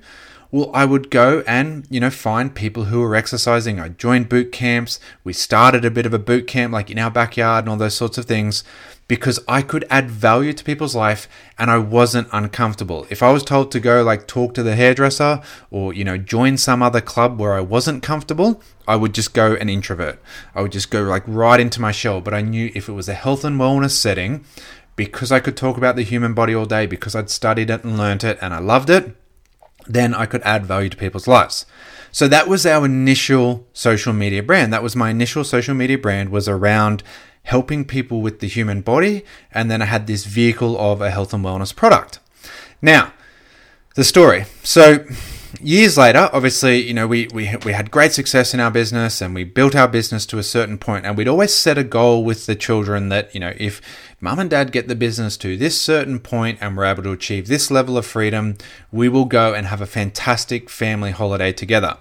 well, 0.51 0.71
I 0.73 0.87
would 0.87 1.11
go 1.11 1.43
and, 1.47 1.87
you 1.91 2.01
know, 2.01 2.11
find 2.11 2.55
people 2.55 2.85
who 2.85 3.01
were 3.01 3.15
exercising. 3.15 3.79
I 3.79 3.91
joined 3.91 4.31
boot 4.31 4.51
camps. 4.51 4.99
We 5.23 5.35
started 5.35 5.85
a 5.85 5.91
bit 5.91 6.07
of 6.07 6.15
a 6.15 6.19
boot 6.19 6.47
camp 6.47 6.73
like 6.73 6.91
in 6.91 6.99
our 6.99 7.11
backyard 7.11 7.65
and 7.65 7.71
all 7.71 7.77
those 7.77 7.95
sorts 7.95 8.17
of 8.17 8.25
things 8.25 8.65
because 9.09 9.41
I 9.49 9.63
could 9.63 9.87
add 9.91 10.11
value 10.11 10.53
to 10.53 10.65
people's 10.65 10.95
life 10.95 11.29
and 11.59 11.71
I 11.71 11.79
wasn't 11.79 12.29
uncomfortable. 12.33 13.07
If 13.11 13.23
I 13.23 13.31
was 13.31 13.43
told 13.43 13.71
to 13.73 13.81
go 13.81 14.03
like 14.03 14.27
talk 14.27 14.55
to 14.55 14.63
the 14.63 14.77
hairdresser 14.77 15.43
or, 15.71 15.93
you 15.93 16.05
know, 16.05 16.17
join 16.17 16.57
some 16.57 16.83
other 16.83 17.01
club 17.01 17.39
where 17.39 17.55
I 17.55 17.61
wasn't 17.61 18.03
comfortable, 18.03 18.63
I 18.87 18.97
would 18.97 19.15
just 19.15 19.35
go 19.35 19.55
an 19.55 19.69
introvert. 19.69 20.19
I 20.55 20.63
would 20.63 20.73
just 20.73 20.91
go 20.91 21.03
like 21.03 21.25
right 21.27 21.61
into 21.61 21.81
my 21.81 21.93
shell. 21.93 22.21
But 22.23 22.35
I 22.35 22.41
knew 22.41 22.71
if 22.75 22.89
it 22.89 22.93
was 22.93 23.09
a 23.09 23.15
health 23.15 23.45
and 23.45 23.61
wellness 23.61 23.93
setting, 23.93 24.45
because 24.97 25.31
I 25.31 25.41
could 25.41 25.57
talk 25.57 25.77
about 25.77 25.97
the 25.97 26.03
human 26.03 26.35
body 26.35 26.55
all 26.55 26.67
day, 26.67 26.87
because 26.87 27.15
I'd 27.15 27.31
studied 27.31 27.71
it 27.71 27.85
and 27.85 27.97
learnt 27.97 28.25
it 28.25 28.39
and 28.43 28.53
I 28.53 28.59
loved 28.59 28.91
it, 28.91 29.15
then 29.89 30.15
I 30.15 30.27
could 30.27 30.43
add 30.43 30.67
value 30.67 30.89
to 30.91 30.97
people's 30.97 31.27
lives. 31.27 31.67
So 32.13 32.29
that 32.29 32.49
was 32.49 32.65
our 32.67 32.85
initial 32.87 33.67
social 33.73 34.13
media 34.13 34.43
brand. 34.43 34.73
That 34.73 34.83
was 34.83 34.97
my 34.97 35.11
initial 35.11 35.45
social 35.45 35.75
media 35.75 35.99
brand 35.99 36.31
was 36.31 36.49
around 36.49 37.03
helping 37.45 37.85
people 37.85 38.21
with 38.21 38.41
the 38.41 38.49
human 38.49 38.83
body 38.83 39.25
and 39.53 39.71
then 39.71 39.81
I 39.81 39.87
had 39.87 40.07
this 40.07 40.25
vehicle 40.25 40.79
of 40.79 41.01
a 41.01 41.11
health 41.11 41.33
and 41.33 41.45
wellness 41.45 41.75
product. 41.75 42.21
Now, 42.83 43.13
the 43.95 44.05
story. 44.05 44.45
So 44.63 45.05
years 45.61 45.97
later, 45.97 46.29
obviously, 46.33 46.83
you 46.83 46.95
know, 46.95 47.07
we, 47.07 47.29
we, 47.33 47.55
we 47.65 47.73
had 47.73 47.91
great 47.91 48.13
success 48.13 48.55
in 48.55 48.61
our 48.61 48.71
business 48.71 49.21
and 49.21 49.35
we 49.35 49.45
built 49.45 49.75
our 49.75 49.89
business 49.89 50.27
to 50.27 50.39
a 50.39 50.43
certain 50.43 50.79
point 50.79 51.07
and 51.07 51.17
we'd 51.17 51.29
always 51.29 51.55
set 51.55 51.79
a 51.79 51.85
goal 51.85 52.25
with 52.25 52.47
the 52.47 52.55
children 52.55 53.09
that, 53.09 53.35
you 53.35 53.41
know, 53.41 53.55
if 53.57 53.81
mum 54.21 54.39
and 54.39 54.51
dad 54.51 54.73
get 54.73 54.89
the 54.89 54.97
business 54.97 55.37
to 55.37 55.57
this 55.57 55.81
certain 55.81 56.19
point 56.19 56.59
and 56.61 56.77
we're 56.77 56.85
able 56.85 57.03
to 57.05 57.13
achieve 57.13 57.47
this 57.47 57.71
level 57.71 57.97
of 57.97 58.05
freedom, 58.05 58.57
we 58.91 59.09
will 59.09 59.25
go 59.25 59.55
and 59.55 59.67
have 59.69 59.81
a 59.81 59.87
fantastic 59.87 60.69
family 60.69 61.13
holiday 61.13 61.53
together. 61.53 61.97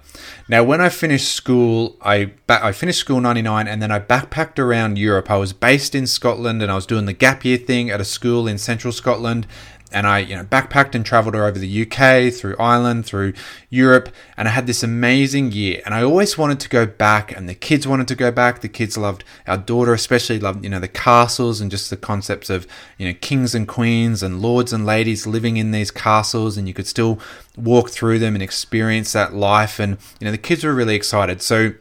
Now, 0.48 0.64
when 0.64 0.80
I 0.80 0.88
finished 0.88 1.32
school, 1.32 1.96
I, 2.02 2.32
I 2.48 2.72
finished 2.72 2.98
school 2.98 3.20
99 3.20 3.68
and 3.68 3.80
then 3.80 3.92
I 3.92 4.00
backpacked 4.00 4.58
around 4.58 4.98
Europe. 4.98 5.30
I 5.30 5.36
was 5.36 5.52
based 5.52 5.94
in 5.94 6.06
Scotland 6.06 6.62
and 6.62 6.72
I 6.72 6.74
was 6.74 6.86
doing 6.86 7.06
the 7.06 7.12
gap 7.12 7.44
year 7.44 7.58
thing 7.58 7.90
at 7.90 8.00
a 8.00 8.04
school 8.04 8.48
in 8.48 8.58
central 8.58 8.92
Scotland 8.92 9.46
and 9.92 10.06
I, 10.06 10.18
you 10.18 10.36
know, 10.36 10.44
backpacked 10.44 10.94
and 10.94 11.04
traveled 11.04 11.34
all 11.34 11.42
over 11.42 11.58
the 11.58 11.82
UK, 11.82 12.32
through 12.32 12.56
Ireland, 12.58 13.06
through 13.06 13.32
Europe, 13.70 14.08
and 14.36 14.48
I 14.48 14.50
had 14.50 14.66
this 14.66 14.82
amazing 14.82 15.52
year. 15.52 15.82
And 15.84 15.94
I 15.94 16.02
always 16.02 16.36
wanted 16.36 16.60
to 16.60 16.68
go 16.68 16.86
back, 16.86 17.34
and 17.34 17.48
the 17.48 17.54
kids 17.54 17.86
wanted 17.86 18.08
to 18.08 18.14
go 18.14 18.30
back. 18.30 18.60
The 18.60 18.68
kids 18.68 18.98
loved 18.98 19.24
our 19.46 19.58
daughter, 19.58 19.92
especially 19.92 20.38
loved, 20.38 20.64
you 20.64 20.70
know, 20.70 20.80
the 20.80 20.88
castles 20.88 21.60
and 21.60 21.70
just 21.70 21.90
the 21.90 21.96
concepts 21.96 22.50
of, 22.50 22.66
you 22.98 23.06
know, 23.06 23.14
kings 23.20 23.54
and 23.54 23.66
queens 23.66 24.22
and 24.22 24.42
lords 24.42 24.72
and 24.72 24.84
ladies 24.84 25.26
living 25.26 25.56
in 25.56 25.70
these 25.70 25.90
castles, 25.90 26.56
and 26.56 26.68
you 26.68 26.74
could 26.74 26.86
still 26.86 27.18
walk 27.56 27.90
through 27.90 28.18
them 28.18 28.34
and 28.34 28.42
experience 28.42 29.12
that 29.12 29.34
life. 29.34 29.78
And 29.78 29.98
you 30.20 30.26
know, 30.26 30.30
the 30.30 30.38
kids 30.38 30.64
were 30.64 30.74
really 30.74 30.94
excited. 30.94 31.42
So 31.42 31.72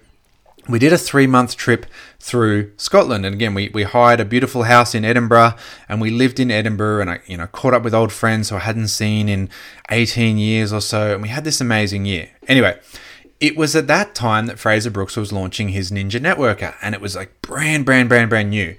we 0.69 0.79
did 0.79 0.93
a 0.93 0.97
three 0.97 1.27
month 1.27 1.55
trip 1.55 1.85
through 2.19 2.71
Scotland. 2.77 3.25
And 3.25 3.35
again, 3.35 3.53
we, 3.53 3.69
we 3.69 3.83
hired 3.83 4.19
a 4.19 4.25
beautiful 4.25 4.63
house 4.63 4.93
in 4.93 5.05
Edinburgh 5.05 5.53
and 5.87 6.01
we 6.01 6.09
lived 6.09 6.39
in 6.39 6.51
Edinburgh 6.51 7.01
and 7.01 7.09
I, 7.09 7.19
you 7.25 7.37
know, 7.37 7.47
caught 7.47 7.73
up 7.73 7.83
with 7.83 7.93
old 7.93 8.11
friends 8.11 8.49
who 8.49 8.57
I 8.57 8.59
hadn't 8.59 8.89
seen 8.89 9.29
in 9.29 9.49
18 9.89 10.37
years 10.37 10.73
or 10.73 10.81
so. 10.81 11.13
And 11.13 11.21
we 11.21 11.29
had 11.29 11.43
this 11.43 11.61
amazing 11.61 12.05
year. 12.05 12.29
Anyway, 12.47 12.79
it 13.39 13.55
was 13.55 13.75
at 13.75 13.87
that 13.87 14.15
time 14.15 14.47
that 14.47 14.59
Frazer 14.59 14.89
Brooks 14.89 15.15
was 15.15 15.31
launching 15.31 15.69
his 15.69 15.91
Ninja 15.91 16.19
Networker 16.19 16.75
and 16.81 16.95
it 16.95 17.01
was 17.01 17.15
like 17.15 17.41
brand, 17.41 17.85
brand, 17.85 18.09
brand, 18.09 18.29
brand 18.29 18.49
new. 18.49 18.75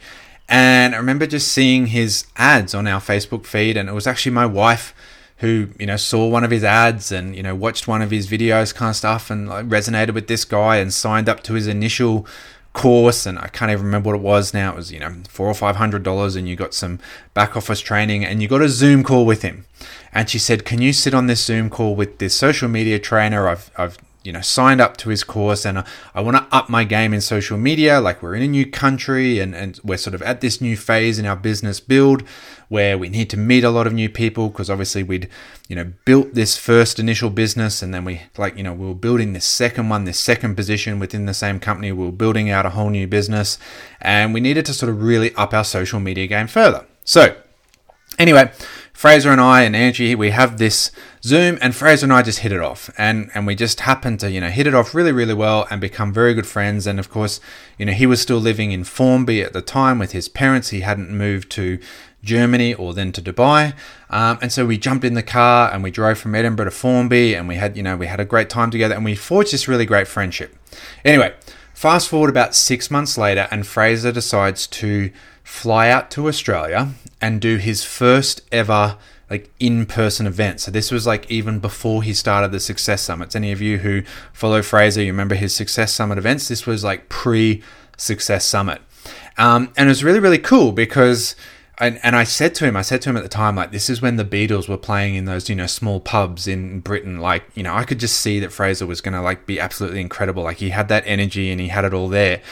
And 0.49 0.95
I 0.95 0.99
remember 0.99 1.26
just 1.26 1.49
seeing 1.49 1.87
his 1.87 2.26
ads 2.37 2.75
on 2.75 2.87
our 2.87 3.00
Facebook 3.00 3.47
feed 3.47 3.76
and 3.76 3.88
it 3.88 3.92
was 3.92 4.07
actually 4.07 4.33
my 4.33 4.47
wife 4.47 4.95
who 5.38 5.68
you 5.78 5.87
know 5.87 5.97
saw 5.97 6.26
one 6.26 6.45
of 6.45 6.50
his 6.50 6.64
ads 6.64 7.12
and 7.12 7.35
you 7.37 7.42
know 7.42 7.54
watched 7.54 7.87
one 7.87 8.02
of 8.02 8.11
his 8.11 8.28
videos 8.28 8.75
kind 8.75 8.90
of 8.90 8.97
stuff 8.97 9.30
and 9.30 9.49
like, 9.49 9.66
resonated 9.66 10.14
with 10.14 10.26
this 10.26 10.45
guy 10.45 10.76
and 10.76 10.92
signed 10.92 11.28
up 11.28 11.42
to 11.45 11.54
his 11.54 11.66
initial 11.66 12.26
course. 12.73 13.26
And 13.26 13.38
I 13.38 13.49
can't 13.49 13.71
even 13.71 13.85
remember 13.85 14.11
what 14.11 14.16
it 14.16 14.23
was 14.23 14.52
now. 14.52 14.73
It 14.73 14.76
was 14.76 14.92
you 14.92 15.00
know 15.00 15.14
four 15.28 15.47
or 15.47 15.54
five 15.54 15.76
hundred 15.76 16.02
dollars 16.02 16.37
and 16.37 16.49
you 16.49 16.57
got 16.57 16.75
some 16.75 16.99
back 17.35 17.57
office 17.57 17.80
training 17.80 18.25
and 18.25 18.42
you 18.42 18.49
got 18.49 18.62
a 18.62 18.68
zoom 18.68 19.04
call 19.04 19.25
with 19.25 19.42
him. 19.42 19.64
And 20.12 20.28
she 20.28 20.38
said 20.38 20.64
can 20.64 20.83
you 20.83 20.92
sit 20.92 21.14
on 21.14 21.26
this 21.26 21.45
zoom 21.45 21.71
call 21.71 21.95
with 21.95 22.18
this 22.18 22.35
social 22.35 22.68
media 22.68 22.99
trainer? 22.99 23.49
I've, 23.49 23.71
I've 23.76 23.99
you 24.25 24.33
know 24.33 24.40
signed 24.40 24.80
up 24.80 24.97
to 24.99 25.09
his 25.09 25.23
course 25.23 25.64
and 25.64 25.78
I, 25.78 25.87
I 26.14 26.21
want 26.21 26.37
to 26.37 26.57
up 26.57 26.68
my 26.68 26.83
game 26.83 27.14
in 27.14 27.21
social 27.21 27.57
media. 27.57 28.00
Like 28.00 28.23
we're 28.23 28.35
in 28.35 28.42
a 28.42 28.49
new 28.49 28.66
country 28.66 29.38
and, 29.38 29.54
and 29.54 29.78
we're 29.85 29.99
sort 29.99 30.14
of 30.14 30.23
at 30.23 30.40
this 30.40 30.61
new 30.61 30.76
phase 30.76 31.18
in 31.18 31.26
our 31.26 31.37
business 31.37 31.78
build 31.80 32.25
where 32.68 32.98
we 32.98 33.08
need 33.08 33.30
to 33.30 33.37
meet 33.37 33.64
a 33.64 33.70
lot 33.70 33.87
of 33.87 33.92
new 33.92 34.08
people 34.08 34.48
because 34.48 34.68
obviously 34.70 35.02
we'd 35.02 35.28
you 35.68 35.76
know 35.76 35.92
built 36.04 36.34
this 36.34 36.56
first 36.56 36.98
initial 36.98 37.30
business 37.30 37.82
and 37.82 37.92
then 37.92 38.04
we 38.04 38.22
like 38.37 38.56
you 38.56 38.62
know 38.62 38.72
we 38.72 38.87
were 38.87 38.94
building 38.94 39.32
this 39.32 39.44
second 39.44 39.88
one 39.88 40.04
this 40.04 40.20
second 40.20 40.54
position 40.54 40.98
within 40.98 41.26
the 41.26 41.34
same 41.34 41.58
company 41.58 41.90
we 41.92 42.04
were 42.04 42.12
building 42.12 42.50
out 42.50 42.66
a 42.66 42.70
whole 42.70 42.90
new 42.90 43.06
business 43.06 43.58
and 44.00 44.34
we 44.34 44.40
needed 44.40 44.64
to 44.66 44.75
sort 44.75 44.90
of 44.90 45.02
really 45.02 45.34
up 45.34 45.54
our 45.54 45.64
social 45.64 46.00
media 46.00 46.26
game 46.26 46.46
further 46.46 46.87
so 47.04 47.34
anyway 48.18 48.50
Frazer 48.98 49.30
and 49.30 49.40
I 49.40 49.62
and 49.62 49.76
Angie, 49.76 50.16
we 50.16 50.30
have 50.30 50.58
this 50.58 50.90
Zoom, 51.22 51.56
and 51.62 51.72
Frazer 51.72 52.06
and 52.06 52.12
I 52.12 52.22
just 52.22 52.40
hit 52.40 52.50
it 52.50 52.60
off, 52.60 52.90
and 52.98 53.30
and 53.32 53.46
we 53.46 53.54
just 53.54 53.78
happened 53.78 54.18
to 54.18 54.28
you 54.28 54.40
know 54.40 54.48
hit 54.48 54.66
it 54.66 54.75
off 54.75 54.92
really 54.92 55.12
really 55.12 55.34
well 55.34 55.68
and 55.70 55.80
become 55.80 56.12
very 56.12 56.34
good 56.34 56.48
friends. 56.48 56.84
And 56.84 56.98
of 56.98 57.08
course, 57.08 57.40
you 57.78 57.87
know 57.87 57.92
he 57.92 58.06
was 58.06 58.20
still 58.20 58.38
living 58.38 58.72
in 58.72 58.82
Formby 58.82 59.40
at 59.40 59.52
the 59.52 59.62
time 59.62 60.00
with 60.00 60.10
his 60.10 60.28
parents. 60.28 60.70
He 60.70 60.80
hadn't 60.80 61.12
moved 61.12 61.48
to 61.52 61.78
Germany 62.22 62.75
or 62.75 62.94
then 62.94 63.12
to 63.12 63.22
Dubai, 63.22 63.75
um, 64.10 64.38
and 64.42 64.52
so 64.52 64.66
we 64.66 64.76
jumped 64.78 65.04
in 65.04 65.14
the 65.14 65.22
car 65.22 65.70
and 65.72 65.82
we 65.82 65.90
drove 65.90 66.18
from 66.18 66.34
Edinburgh 66.34 66.66
to 66.66 66.70
Formby, 66.70 67.34
and 67.34 67.48
we 67.48 67.54
had 67.54 67.76
you 67.76 67.82
know 67.82 67.96
we 67.96 68.06
had 68.06 68.20
a 68.20 68.25
great 68.25 68.50
time 68.50 68.70
together, 68.70 68.94
and 68.94 69.04
we 69.04 69.14
forged 69.14 69.52
this 69.52 69.68
really 69.68 69.87
great 69.87 70.08
friendship. 70.08 70.56
Anyway, 71.04 71.34
fast 71.75 72.08
forward 72.08 72.30
about 72.30 72.54
six 72.54 72.90
months 72.90 73.16
later, 73.16 73.46
and 73.50 73.66
Frazer 73.66 74.12
decides 74.12 74.66
to 74.66 75.10
fly 75.44 75.88
out 75.88 76.10
to 76.10 76.28
Australia 76.28 76.88
and 77.20 77.40
do 77.40 77.56
his 77.56 77.84
first 77.84 78.42
ever 78.52 78.96
like 79.30 79.50
in-person 79.60 80.26
event. 80.26 80.60
So 80.60 80.70
this 80.70 80.90
was 80.90 81.06
like 81.06 81.30
even 81.30 81.58
before 81.58 82.02
he 82.02 82.14
started 82.14 82.50
the 82.50 82.60
Success 82.60 83.02
Summits. 83.02 83.37
Any 83.37 83.52
of 83.52 83.60
you 83.60 83.78
who 83.78 84.02
follow 84.32 84.62
Frazer, 84.62 85.02
you 85.02 85.12
remember 85.12 85.34
his 85.34 85.54
Success 85.54 85.92
Summit 85.92 86.18
events. 86.18 86.48
This 86.48 86.66
was 86.66 86.82
like 86.82 87.08
pre-Success 87.08 88.44
Summit, 88.44 88.80
um, 89.37 89.70
and 89.76 89.88
it 89.88 89.90
was 89.90 90.02
really 90.02 90.20
really 90.20 90.38
cool 90.38 90.72
because. 90.72 91.37
And, 91.80 92.00
and 92.02 92.16
I 92.16 92.25
said 92.25 92.54
to 92.56 92.64
him, 92.64 92.76
I 92.76 92.82
said 92.82 93.02
to 93.02 93.11
him 93.11 93.16
at 93.16 93.23
the 93.23 93.28
time, 93.28 93.54
like, 93.54 93.70
this 93.70 93.88
is 93.88 94.02
when 94.02 94.16
the 94.16 94.25
Beatles 94.25 94.68
were 94.68 94.76
playing 94.76 95.14
in 95.14 95.26
those, 95.26 95.49
you 95.49 95.54
know, 95.54 95.66
small 95.66 96.00
pubs 96.00 96.49
in 96.49 96.80
Britain. 96.80 97.20
Like, 97.20 97.44
you 97.54 97.62
know, 97.62 97.73
I 97.73 97.85
could 97.85 98.00
just 98.00 98.18
see 98.18 98.40
that 98.40 98.52
Frazer 98.52 98.85
was 98.85 99.00
going 99.00 99.14
to, 99.14 99.23
like, 99.23 99.47
be 99.47 99.61
absolutely 99.61 100.00
incredible. 100.00 100.42
Like, 100.42 100.56
he 100.56 100.70
had 100.70 100.88
that 100.88 101.04
energy 101.06 101.52
and 101.52 101.61
he 101.61 101.68
had 101.68 101.85
it 101.85 101.94
all 101.94 102.08
there. 102.08 102.42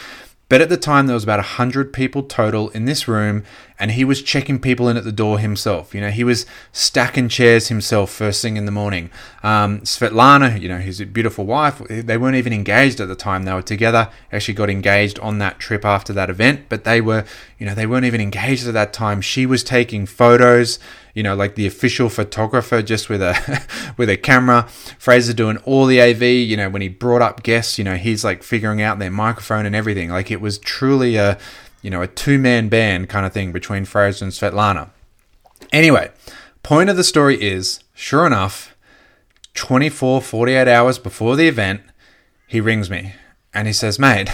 But 0.48 0.60
at 0.60 0.68
the 0.68 0.76
time, 0.76 1.06
there 1.06 1.14
was 1.14 1.24
about 1.24 1.40
100 1.40 1.92
people 1.92 2.22
total 2.22 2.68
in 2.68 2.84
this 2.84 3.08
room, 3.08 3.42
and 3.80 3.90
he 3.90 4.04
was 4.04 4.22
checking 4.22 4.60
people 4.60 4.88
in 4.88 4.96
at 4.96 5.02
the 5.02 5.10
door 5.10 5.40
himself. 5.40 5.92
You 5.92 6.00
know, 6.00 6.10
he 6.10 6.22
was 6.22 6.46
stacking 6.70 7.28
chairs 7.28 7.66
himself 7.66 8.10
first 8.10 8.42
thing 8.42 8.56
in 8.56 8.64
the 8.64 8.70
morning. 8.70 9.10
Um, 9.42 9.80
Svetlana, 9.80 10.60
you 10.60 10.68
know, 10.68 10.78
his 10.78 11.02
beautiful 11.02 11.46
wife, 11.46 11.82
they 11.88 12.16
weren't 12.16 12.36
even 12.36 12.52
engaged 12.52 13.00
at 13.00 13.08
the 13.08 13.16
time. 13.16 13.42
They 13.42 13.52
were 13.52 13.60
together, 13.60 14.08
actually 14.30 14.54
got 14.54 14.70
engaged 14.70 15.18
on 15.18 15.38
that 15.38 15.58
trip 15.58 15.84
after 15.84 16.12
that 16.12 16.30
event, 16.30 16.66
but 16.68 16.84
they 16.84 17.00
were, 17.00 17.24
you 17.58 17.66
know, 17.66 17.74
they 17.74 17.86
weren't 17.86 18.06
even 18.06 18.20
engaged 18.20 18.68
at 18.68 18.74
that 18.74 18.92
time. 18.92 19.20
She 19.20 19.46
was 19.46 19.64
taking 19.64 20.06
photos 20.06 20.78
you 21.16 21.22
know, 21.22 21.34
like 21.34 21.54
the 21.54 21.66
official 21.66 22.10
photographer 22.10 22.82
just 22.82 23.08
with 23.08 23.22
a 23.22 23.64
with 23.96 24.10
a 24.10 24.18
camera. 24.18 24.68
Frazer 24.98 25.32
doing 25.32 25.56
all 25.64 25.86
the 25.86 25.98
AV, 25.98 26.22
you 26.22 26.58
know, 26.58 26.68
when 26.68 26.82
he 26.82 26.88
brought 26.88 27.22
up 27.22 27.42
guests, 27.42 27.78
you 27.78 27.84
know, 27.84 27.96
he's 27.96 28.22
like 28.22 28.42
figuring 28.42 28.82
out 28.82 28.98
their 28.98 29.10
microphone 29.10 29.64
and 29.64 29.74
everything. 29.74 30.10
Like 30.10 30.30
it 30.30 30.42
was 30.42 30.58
truly 30.58 31.16
a, 31.16 31.38
you 31.80 31.88
know, 31.88 32.02
a 32.02 32.06
two-man 32.06 32.68
band 32.68 33.08
kind 33.08 33.24
of 33.24 33.32
thing 33.32 33.50
between 33.50 33.86
Frazer 33.86 34.26
and 34.26 34.32
Svetlana. 34.32 34.90
Anyway, 35.72 36.10
point 36.62 36.90
of 36.90 36.98
the 36.98 37.04
story 37.04 37.42
is, 37.42 37.80
sure 37.94 38.26
enough, 38.26 38.76
24, 39.54 40.20
48 40.20 40.68
hours 40.68 40.98
before 40.98 41.34
the 41.34 41.48
event, 41.48 41.80
he 42.46 42.60
rings 42.60 42.90
me 42.90 43.14
and 43.54 43.66
he 43.66 43.72
says, 43.72 43.98
mate, 43.98 44.28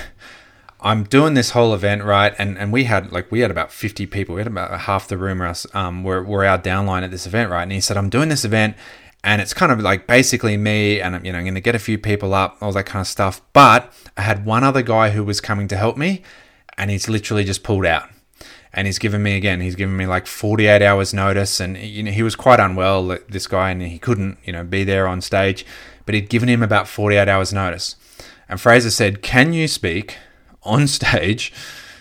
I'm 0.84 1.04
doing 1.04 1.34
this 1.34 1.50
whole 1.50 1.74
event 1.74 2.02
right, 2.02 2.34
and, 2.38 2.58
and 2.58 2.72
we 2.72 2.84
had 2.84 3.12
like 3.12 3.30
we 3.30 3.40
had 3.40 3.50
about 3.52 3.72
50 3.72 4.06
people. 4.06 4.34
We 4.34 4.40
had 4.40 4.48
about 4.48 4.80
half 4.80 5.06
the 5.06 5.16
room 5.16 5.40
us 5.40 5.64
um 5.74 6.02
were, 6.02 6.22
were 6.22 6.44
our 6.44 6.58
downline 6.58 7.02
at 7.02 7.10
this 7.10 7.26
event, 7.26 7.50
right? 7.50 7.62
And 7.62 7.72
he 7.72 7.80
said, 7.80 7.96
I'm 7.96 8.10
doing 8.10 8.28
this 8.28 8.44
event, 8.44 8.76
and 9.22 9.40
it's 9.40 9.54
kind 9.54 9.70
of 9.70 9.80
like 9.80 10.08
basically 10.08 10.56
me, 10.56 11.00
and 11.00 11.14
I'm 11.16 11.24
you 11.24 11.32
know 11.32 11.38
I'm 11.38 11.44
going 11.44 11.54
to 11.54 11.60
get 11.60 11.76
a 11.76 11.80
few 11.80 11.98
people 11.98 12.34
up, 12.34 12.58
all 12.60 12.72
that 12.72 12.86
kind 12.86 13.00
of 13.00 13.06
stuff. 13.06 13.40
But 13.52 13.92
I 14.16 14.22
had 14.22 14.44
one 14.44 14.64
other 14.64 14.82
guy 14.82 15.10
who 15.10 15.22
was 15.22 15.40
coming 15.40 15.68
to 15.68 15.76
help 15.76 15.96
me, 15.96 16.22
and 16.76 16.90
he's 16.90 17.08
literally 17.08 17.44
just 17.44 17.62
pulled 17.62 17.86
out. 17.86 18.08
And 18.74 18.86
he's 18.86 18.98
given 18.98 19.22
me 19.22 19.36
again. 19.36 19.60
He's 19.60 19.74
given 19.74 19.96
me 19.96 20.06
like 20.06 20.26
48 20.26 20.82
hours 20.82 21.14
notice, 21.14 21.60
and 21.60 21.76
you 21.76 22.02
know 22.02 22.10
he 22.10 22.24
was 22.24 22.34
quite 22.34 22.58
unwell, 22.58 23.18
this 23.28 23.46
guy, 23.46 23.70
and 23.70 23.82
he 23.82 23.98
couldn't, 23.98 24.38
you 24.44 24.52
know, 24.52 24.64
be 24.64 24.82
there 24.82 25.06
on 25.06 25.20
stage. 25.20 25.64
But 26.06 26.16
he'd 26.16 26.28
given 26.28 26.48
him 26.48 26.62
about 26.62 26.88
48 26.88 27.28
hours 27.28 27.52
notice. 27.52 27.94
And 28.48 28.60
Frazer 28.60 28.90
said, 28.90 29.22
"Can 29.22 29.52
you 29.52 29.68
speak?" 29.68 30.16
On 30.64 30.86
stage 30.86 31.52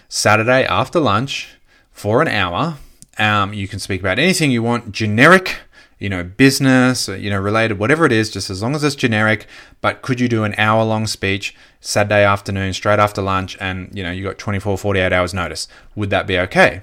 Saturday 0.10 0.66
after 0.66 1.00
lunch 1.00 1.56
for 1.92 2.22
an 2.22 2.28
hour. 2.28 2.78
Um, 3.18 3.54
you 3.54 3.68
can 3.68 3.80
speak 3.80 4.02
about 4.02 4.20
anything 4.20 4.52
you 4.52 4.64
want, 4.64 4.92
generic, 4.92 5.58
you 6.00 6.10
know, 6.10 6.24
business, 6.24 7.08
you 7.08 7.30
know, 7.30 7.40
related, 7.40 7.78
whatever 7.78 8.06
it 8.06 8.12
is, 8.12 8.32
just 8.32 8.50
as 8.50 8.64
long 8.64 8.74
as 8.76 8.84
it's 8.84 8.96
generic. 8.96 9.46
But 9.82 10.02
could 10.02 10.20
you 10.20 10.28
do 10.28 10.44
an 10.44 10.56
hour 10.58 10.84
long 10.84 11.06
speech 11.06 11.56
Saturday 11.80 12.24
afternoon, 12.24 12.74
straight 12.74 13.00
after 13.00 13.22
lunch, 13.22 13.56
and, 13.60 13.90
you 13.94 14.02
know, 14.02 14.12
you 14.12 14.24
got 14.24 14.38
24, 14.38 14.78
48 14.78 15.14
hours 15.14 15.34
notice? 15.34 15.68
Would 15.96 16.10
that 16.10 16.26
be 16.26 16.40
okay? 16.40 16.82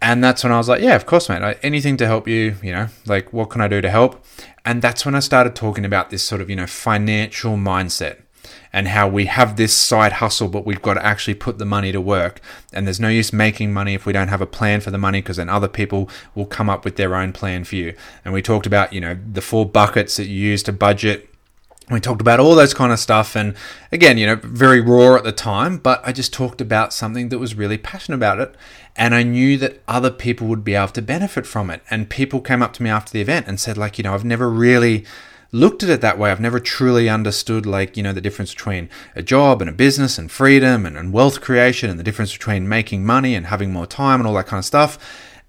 And 0.00 0.24
that's 0.24 0.42
when 0.42 0.52
I 0.52 0.58
was 0.58 0.68
like, 0.68 0.80
yeah, 0.80 0.96
of 0.96 1.06
course, 1.06 1.28
mate. 1.28 1.58
Anything 1.62 1.96
to 1.98 2.06
help 2.06 2.26
you, 2.26 2.56
you 2.62 2.72
know, 2.72 2.88
like 3.06 3.32
what 3.32 3.50
can 3.50 3.60
I 3.60 3.68
do 3.68 3.80
to 3.80 3.90
help? 3.90 4.24
And 4.64 4.82
that's 4.82 5.04
when 5.04 5.14
I 5.14 5.20
started 5.20 5.54
talking 5.54 5.84
about 5.84 6.10
this 6.10 6.24
sort 6.24 6.40
of, 6.40 6.50
you 6.50 6.56
know, 6.56 6.66
financial 6.66 7.56
mindset 7.56 8.22
and 8.72 8.88
how 8.88 9.06
we 9.06 9.26
have 9.26 9.56
this 9.56 9.76
side 9.76 10.14
hustle, 10.14 10.48
but 10.48 10.64
we've 10.64 10.80
got 10.80 10.94
to 10.94 11.04
actually 11.04 11.34
put 11.34 11.58
the 11.58 11.64
money 11.64 11.92
to 11.92 12.00
work. 12.00 12.40
And 12.72 12.86
there's 12.86 13.00
no 13.00 13.08
use 13.08 13.32
making 13.32 13.72
money 13.72 13.94
if 13.94 14.06
we 14.06 14.12
don't 14.12 14.28
have 14.28 14.40
a 14.40 14.46
plan 14.46 14.80
for 14.80 14.90
the 14.90 14.98
money 14.98 15.20
because 15.20 15.36
then 15.36 15.48
other 15.48 15.68
people 15.68 16.08
will 16.34 16.46
come 16.46 16.70
up 16.70 16.84
with 16.84 16.96
their 16.96 17.14
own 17.14 17.32
plan 17.32 17.64
for 17.64 17.76
you. 17.76 17.94
And 18.24 18.32
we 18.32 18.40
talked 18.40 18.66
about, 18.66 18.92
you 18.92 19.00
know, 19.00 19.18
the 19.30 19.42
four 19.42 19.66
buckets 19.66 20.16
that 20.16 20.26
you 20.26 20.38
use 20.38 20.62
to 20.64 20.72
budget 20.72 21.28
we 21.90 22.00
talked 22.00 22.20
about 22.20 22.40
all 22.40 22.54
those 22.54 22.74
kind 22.74 22.92
of 22.92 22.98
stuff 22.98 23.36
and 23.36 23.54
again 23.90 24.16
you 24.16 24.24
know 24.24 24.36
very 24.36 24.80
raw 24.80 25.16
at 25.16 25.24
the 25.24 25.32
time 25.32 25.78
but 25.78 26.00
i 26.04 26.12
just 26.12 26.32
talked 26.32 26.60
about 26.60 26.92
something 26.92 27.28
that 27.28 27.38
was 27.38 27.54
really 27.54 27.76
passionate 27.76 28.16
about 28.16 28.38
it 28.38 28.54
and 28.96 29.14
i 29.14 29.22
knew 29.22 29.58
that 29.58 29.82
other 29.88 30.10
people 30.10 30.46
would 30.46 30.64
be 30.64 30.74
able 30.74 30.88
to 30.88 31.02
benefit 31.02 31.46
from 31.46 31.70
it 31.70 31.82
and 31.90 32.08
people 32.08 32.40
came 32.40 32.62
up 32.62 32.72
to 32.72 32.82
me 32.82 32.88
after 32.88 33.12
the 33.12 33.20
event 33.20 33.46
and 33.48 33.58
said 33.58 33.76
like 33.76 33.98
you 33.98 34.04
know 34.04 34.14
i've 34.14 34.24
never 34.24 34.48
really 34.48 35.04
looked 35.52 35.82
at 35.82 35.90
it 35.90 36.00
that 36.00 36.18
way. 36.18 36.30
I've 36.30 36.40
never 36.40 36.58
truly 36.58 37.08
understood, 37.08 37.66
like, 37.66 37.96
you 37.96 38.02
know, 38.02 38.12
the 38.12 38.22
difference 38.22 38.54
between 38.54 38.88
a 39.14 39.22
job 39.22 39.60
and 39.60 39.68
a 39.68 39.72
business 39.72 40.18
and 40.18 40.30
freedom 40.30 40.86
and, 40.86 40.96
and 40.96 41.12
wealth 41.12 41.40
creation 41.40 41.90
and 41.90 41.98
the 41.98 42.04
difference 42.04 42.32
between 42.32 42.68
making 42.68 43.04
money 43.04 43.34
and 43.34 43.46
having 43.46 43.70
more 43.70 43.86
time 43.86 44.18
and 44.18 44.26
all 44.26 44.34
that 44.34 44.46
kind 44.46 44.58
of 44.58 44.64
stuff. 44.64 44.98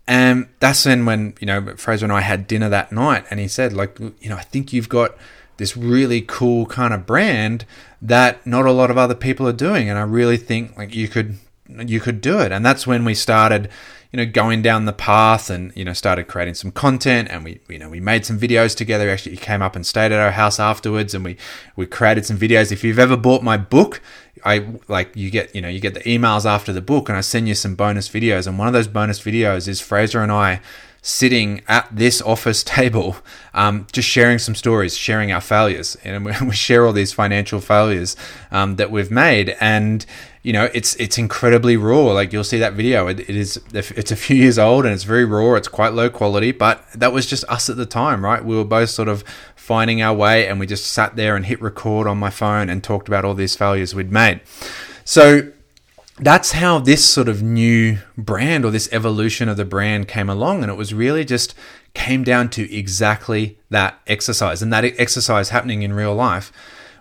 And 0.05 0.49
that's 0.59 0.83
then 0.83 1.05
when, 1.05 1.33
you 1.39 1.47
know, 1.47 1.75
Frazer 1.77 2.05
and 2.05 2.11
I 2.11 2.19
had 2.19 2.45
dinner 2.45 2.67
that 2.67 2.91
night 2.91 3.25
and 3.29 3.39
he 3.39 3.47
said, 3.47 3.71
like, 3.71 3.97
you 3.99 4.29
know, 4.29 4.35
I 4.35 4.41
think 4.41 4.73
you've 4.73 4.89
got 4.89 5.15
this 5.57 5.77
really 5.77 6.21
cool 6.21 6.65
kind 6.65 6.93
of 6.93 7.05
brand 7.05 7.65
that 8.01 8.45
not 8.45 8.65
a 8.65 8.71
lot 8.71 8.91
of 8.91 8.97
other 8.97 9.15
people 9.15 9.47
are 9.47 9.53
doing. 9.53 9.89
And 9.89 9.97
I 9.97 10.01
really 10.01 10.35
think 10.35 10.77
like 10.77 10.93
you 10.93 11.07
could 11.07 11.37
you 11.69 12.01
could 12.01 12.19
do 12.19 12.39
it. 12.39 12.51
And 12.51 12.65
that's 12.65 12.85
when 12.85 13.05
we 13.05 13.15
started, 13.15 13.69
you 14.13 14.17
know, 14.17 14.31
going 14.31 14.61
down 14.61 14.85
the 14.85 14.93
path 14.93 15.49
and, 15.49 15.75
you 15.75 15.83
know, 15.83 15.91
started 15.91 16.27
creating 16.27 16.53
some 16.53 16.71
content 16.71 17.27
and 17.31 17.43
we, 17.43 17.59
you 17.67 17.79
know, 17.79 17.89
we 17.89 17.99
made 17.99 18.27
some 18.27 18.39
videos 18.39 18.77
together. 18.77 19.09
Actually, 19.09 19.31
he 19.31 19.37
came 19.39 19.63
up 19.63 19.75
and 19.75 19.87
stayed 19.87 20.11
at 20.11 20.19
our 20.19 20.31
house 20.31 20.59
afterwards 20.59 21.15
and 21.15 21.25
we, 21.25 21.35
we 21.75 21.87
created 21.87 22.23
some 22.23 22.37
videos. 22.37 22.71
If 22.71 22.83
you've 22.83 22.99
ever 22.99 23.17
bought 23.17 23.41
my 23.41 23.57
book, 23.57 24.01
I 24.45 24.67
like 24.87 25.15
you 25.15 25.31
get, 25.31 25.55
you 25.55 25.61
know, 25.61 25.67
you 25.67 25.79
get 25.79 25.95
the 25.95 26.01
emails 26.01 26.45
after 26.45 26.71
the 26.71 26.81
book 26.81 27.09
and 27.09 27.17
I 27.17 27.21
send 27.21 27.47
you 27.47 27.55
some 27.55 27.73
bonus 27.73 28.07
videos. 28.07 28.45
And 28.45 28.59
one 28.59 28.67
of 28.67 28.73
those 28.73 28.87
bonus 28.87 29.19
videos 29.19 29.67
is 29.67 29.81
Frazer 29.81 30.21
and 30.21 30.31
I 30.31 30.61
sitting 31.01 31.61
at 31.67 31.87
this 31.91 32.21
office 32.21 32.63
table, 32.63 33.17
um, 33.55 33.87
just 33.91 34.07
sharing 34.07 34.37
some 34.37 34.53
stories, 34.53 34.95
sharing 34.95 35.31
our 35.31 35.41
failures. 35.41 35.97
And 36.03 36.23
we 36.23 36.33
share 36.53 36.85
all 36.85 36.93
these 36.93 37.13
financial 37.13 37.59
failures 37.59 38.15
um, 38.51 38.75
that 38.75 38.91
we've 38.91 39.11
made. 39.11 39.55
And 39.59 40.05
you 40.43 40.51
know, 40.51 40.69
it's 40.73 40.95
it's 40.97 41.17
incredibly 41.17 41.77
raw. 41.77 42.11
Like 42.11 42.33
you'll 42.33 42.43
see 42.43 42.59
that 42.59 42.73
video. 42.73 43.07
It, 43.07 43.21
it 43.21 43.29
is 43.29 43.59
it's 43.73 44.11
a 44.11 44.15
few 44.15 44.35
years 44.35 44.59
old 44.59 44.85
and 44.85 44.93
it's 44.93 45.05
very 45.05 45.23
raw. 45.23 45.55
It's 45.55 45.69
quite 45.69 45.93
low 45.93 46.09
quality, 46.09 46.51
but 46.51 46.85
that 46.93 47.13
was 47.13 47.25
just 47.25 47.45
us 47.45 47.69
at 47.69 47.77
the 47.77 47.85
time, 47.85 48.23
right? 48.23 48.43
We 48.43 48.57
were 48.57 48.65
both 48.65 48.89
sort 48.89 49.07
of 49.07 49.23
finding 49.55 50.01
our 50.01 50.13
way, 50.13 50.45
and 50.45 50.59
we 50.59 50.67
just 50.67 50.85
sat 50.87 51.15
there 51.15 51.37
and 51.37 51.45
hit 51.45 51.61
record 51.61 52.05
on 52.05 52.17
my 52.17 52.29
phone 52.29 52.69
and 52.69 52.83
talked 52.83 53.07
about 53.07 53.23
all 53.23 53.33
these 53.33 53.55
failures 53.55 53.95
we'd 53.95 54.11
made. 54.11 54.41
So 55.05 55.53
that's 56.19 56.51
how 56.51 56.79
this 56.79 57.05
sort 57.05 57.29
of 57.29 57.41
new 57.41 57.99
brand 58.17 58.65
or 58.65 58.71
this 58.71 58.89
evolution 58.91 59.47
of 59.47 59.55
the 59.55 59.63
brand 59.63 60.09
came 60.09 60.29
along, 60.29 60.61
and 60.61 60.69
it 60.69 60.75
was 60.75 60.93
really 60.93 61.23
just 61.23 61.55
came 61.93 62.23
down 62.25 62.49
to 62.49 62.75
exactly 62.75 63.57
that 63.69 64.01
exercise 64.07 64.61
and 64.61 64.73
that 64.73 64.83
exercise 64.83 65.49
happening 65.49 65.83
in 65.83 65.93
real 65.93 66.13
life, 66.13 66.51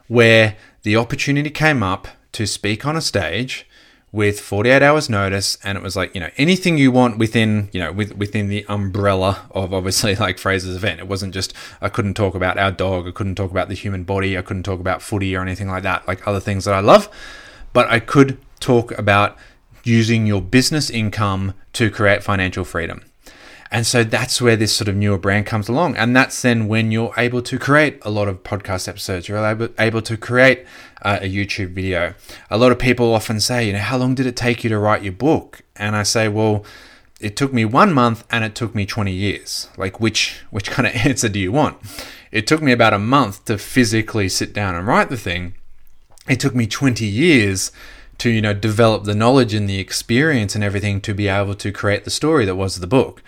where 0.06 0.56
the 0.84 0.96
opportunity 0.96 1.50
came 1.50 1.82
up 1.82 2.06
to 2.32 2.46
speak 2.46 2.84
on 2.86 2.96
a 2.96 3.00
stage 3.00 3.66
with 4.12 4.38
48 4.40 4.82
hours 4.82 5.08
notice 5.08 5.56
and 5.64 5.78
it 5.78 5.82
was 5.82 5.96
like 5.96 6.14
you 6.14 6.20
know 6.20 6.28
anything 6.36 6.76
you 6.76 6.92
want 6.92 7.16
within 7.16 7.70
you 7.72 7.80
know 7.80 7.90
with, 7.90 8.14
within 8.14 8.48
the 8.48 8.64
umbrella 8.68 9.46
of 9.52 9.72
obviously 9.72 10.14
like 10.26 10.38
Frazer's 10.38 10.76
event. 10.76 11.00
It 11.00 11.08
wasn't 11.08 11.32
just 11.32 11.54
I 11.80 11.88
couldn't 11.88 12.14
talk 12.14 12.34
about 12.34 12.58
our 12.58 12.70
dog 12.70 13.08
I 13.08 13.10
couldn't 13.10 13.36
talk 13.36 13.50
about 13.50 13.68
the 13.68 13.74
human 13.74 14.04
body 14.04 14.36
I 14.36 14.42
couldn't 14.42 14.64
talk 14.64 14.80
about 14.80 15.02
footy 15.02 15.34
or 15.34 15.40
anything 15.40 15.68
like 15.68 15.82
that 15.84 16.06
like 16.06 16.26
other 16.26 16.40
things 16.40 16.66
that 16.66 16.74
I 16.74 16.80
love. 16.80 17.08
But 17.72 17.88
I 17.88 18.00
could 18.00 18.38
talk 18.60 18.96
about 18.98 19.36
using 19.82 20.26
your 20.26 20.42
business 20.42 20.90
income 20.90 21.54
to 21.72 21.90
create 21.90 22.22
financial 22.22 22.64
freedom 22.64 23.02
and 23.72 23.86
so 23.86 24.04
that's 24.04 24.38
where 24.38 24.54
this 24.54 24.76
sort 24.76 24.88
of 24.88 24.96
newer 24.96 25.16
brand 25.16 25.46
comes 25.46 25.66
along. 25.66 25.96
And 25.96 26.14
that's 26.14 26.42
then 26.42 26.68
when 26.68 26.92
you're 26.92 27.14
able 27.16 27.40
to 27.40 27.58
create 27.58 27.98
a 28.02 28.10
lot 28.10 28.28
of 28.28 28.42
podcast 28.42 28.86
episodes, 28.86 29.28
you're 29.28 29.42
able, 29.42 29.70
able 29.78 30.02
to 30.02 30.18
create 30.18 30.66
uh, 31.00 31.20
a 31.22 31.34
YouTube 31.34 31.70
video. 31.70 32.12
A 32.50 32.58
lot 32.58 32.70
of 32.70 32.78
people 32.78 33.14
often 33.14 33.40
say, 33.40 33.66
you 33.66 33.72
know, 33.72 33.78
how 33.78 33.96
long 33.96 34.14
did 34.14 34.26
it 34.26 34.36
take 34.36 34.62
you 34.62 34.68
to 34.68 34.78
write 34.78 35.02
your 35.02 35.14
book? 35.14 35.62
And 35.74 35.96
I 35.96 36.02
say, 36.02 36.28
well, 36.28 36.66
it 37.18 37.34
took 37.34 37.54
me 37.54 37.64
one 37.64 37.94
month 37.94 38.24
and 38.30 38.44
it 38.44 38.54
took 38.54 38.74
me 38.74 38.84
20 38.84 39.10
years. 39.10 39.70
Like, 39.78 39.98
which, 39.98 40.42
which 40.50 40.70
kind 40.70 40.86
of 40.86 40.94
answer 41.06 41.30
do 41.30 41.40
you 41.40 41.50
want? 41.50 41.78
It 42.30 42.46
took 42.46 42.60
me 42.60 42.72
about 42.72 42.92
a 42.92 42.98
month 42.98 43.46
to 43.46 43.56
physically 43.56 44.28
sit 44.28 44.52
down 44.52 44.74
and 44.74 44.86
write 44.86 45.08
the 45.08 45.16
thing. 45.16 45.54
It 46.28 46.40
took 46.40 46.54
me 46.54 46.66
20 46.66 47.06
years 47.06 47.72
to 48.18 48.28
you 48.28 48.42
know 48.42 48.52
develop 48.52 49.04
the 49.04 49.14
knowledge 49.14 49.54
and 49.54 49.68
the 49.68 49.80
experience 49.80 50.54
and 50.54 50.62
everything 50.62 51.00
to 51.00 51.14
be 51.14 51.26
able 51.26 51.54
to 51.54 51.72
create 51.72 52.04
the 52.04 52.10
story 52.10 52.44
that 52.44 52.54
was 52.54 52.76
the 52.76 52.86
book 52.86 53.22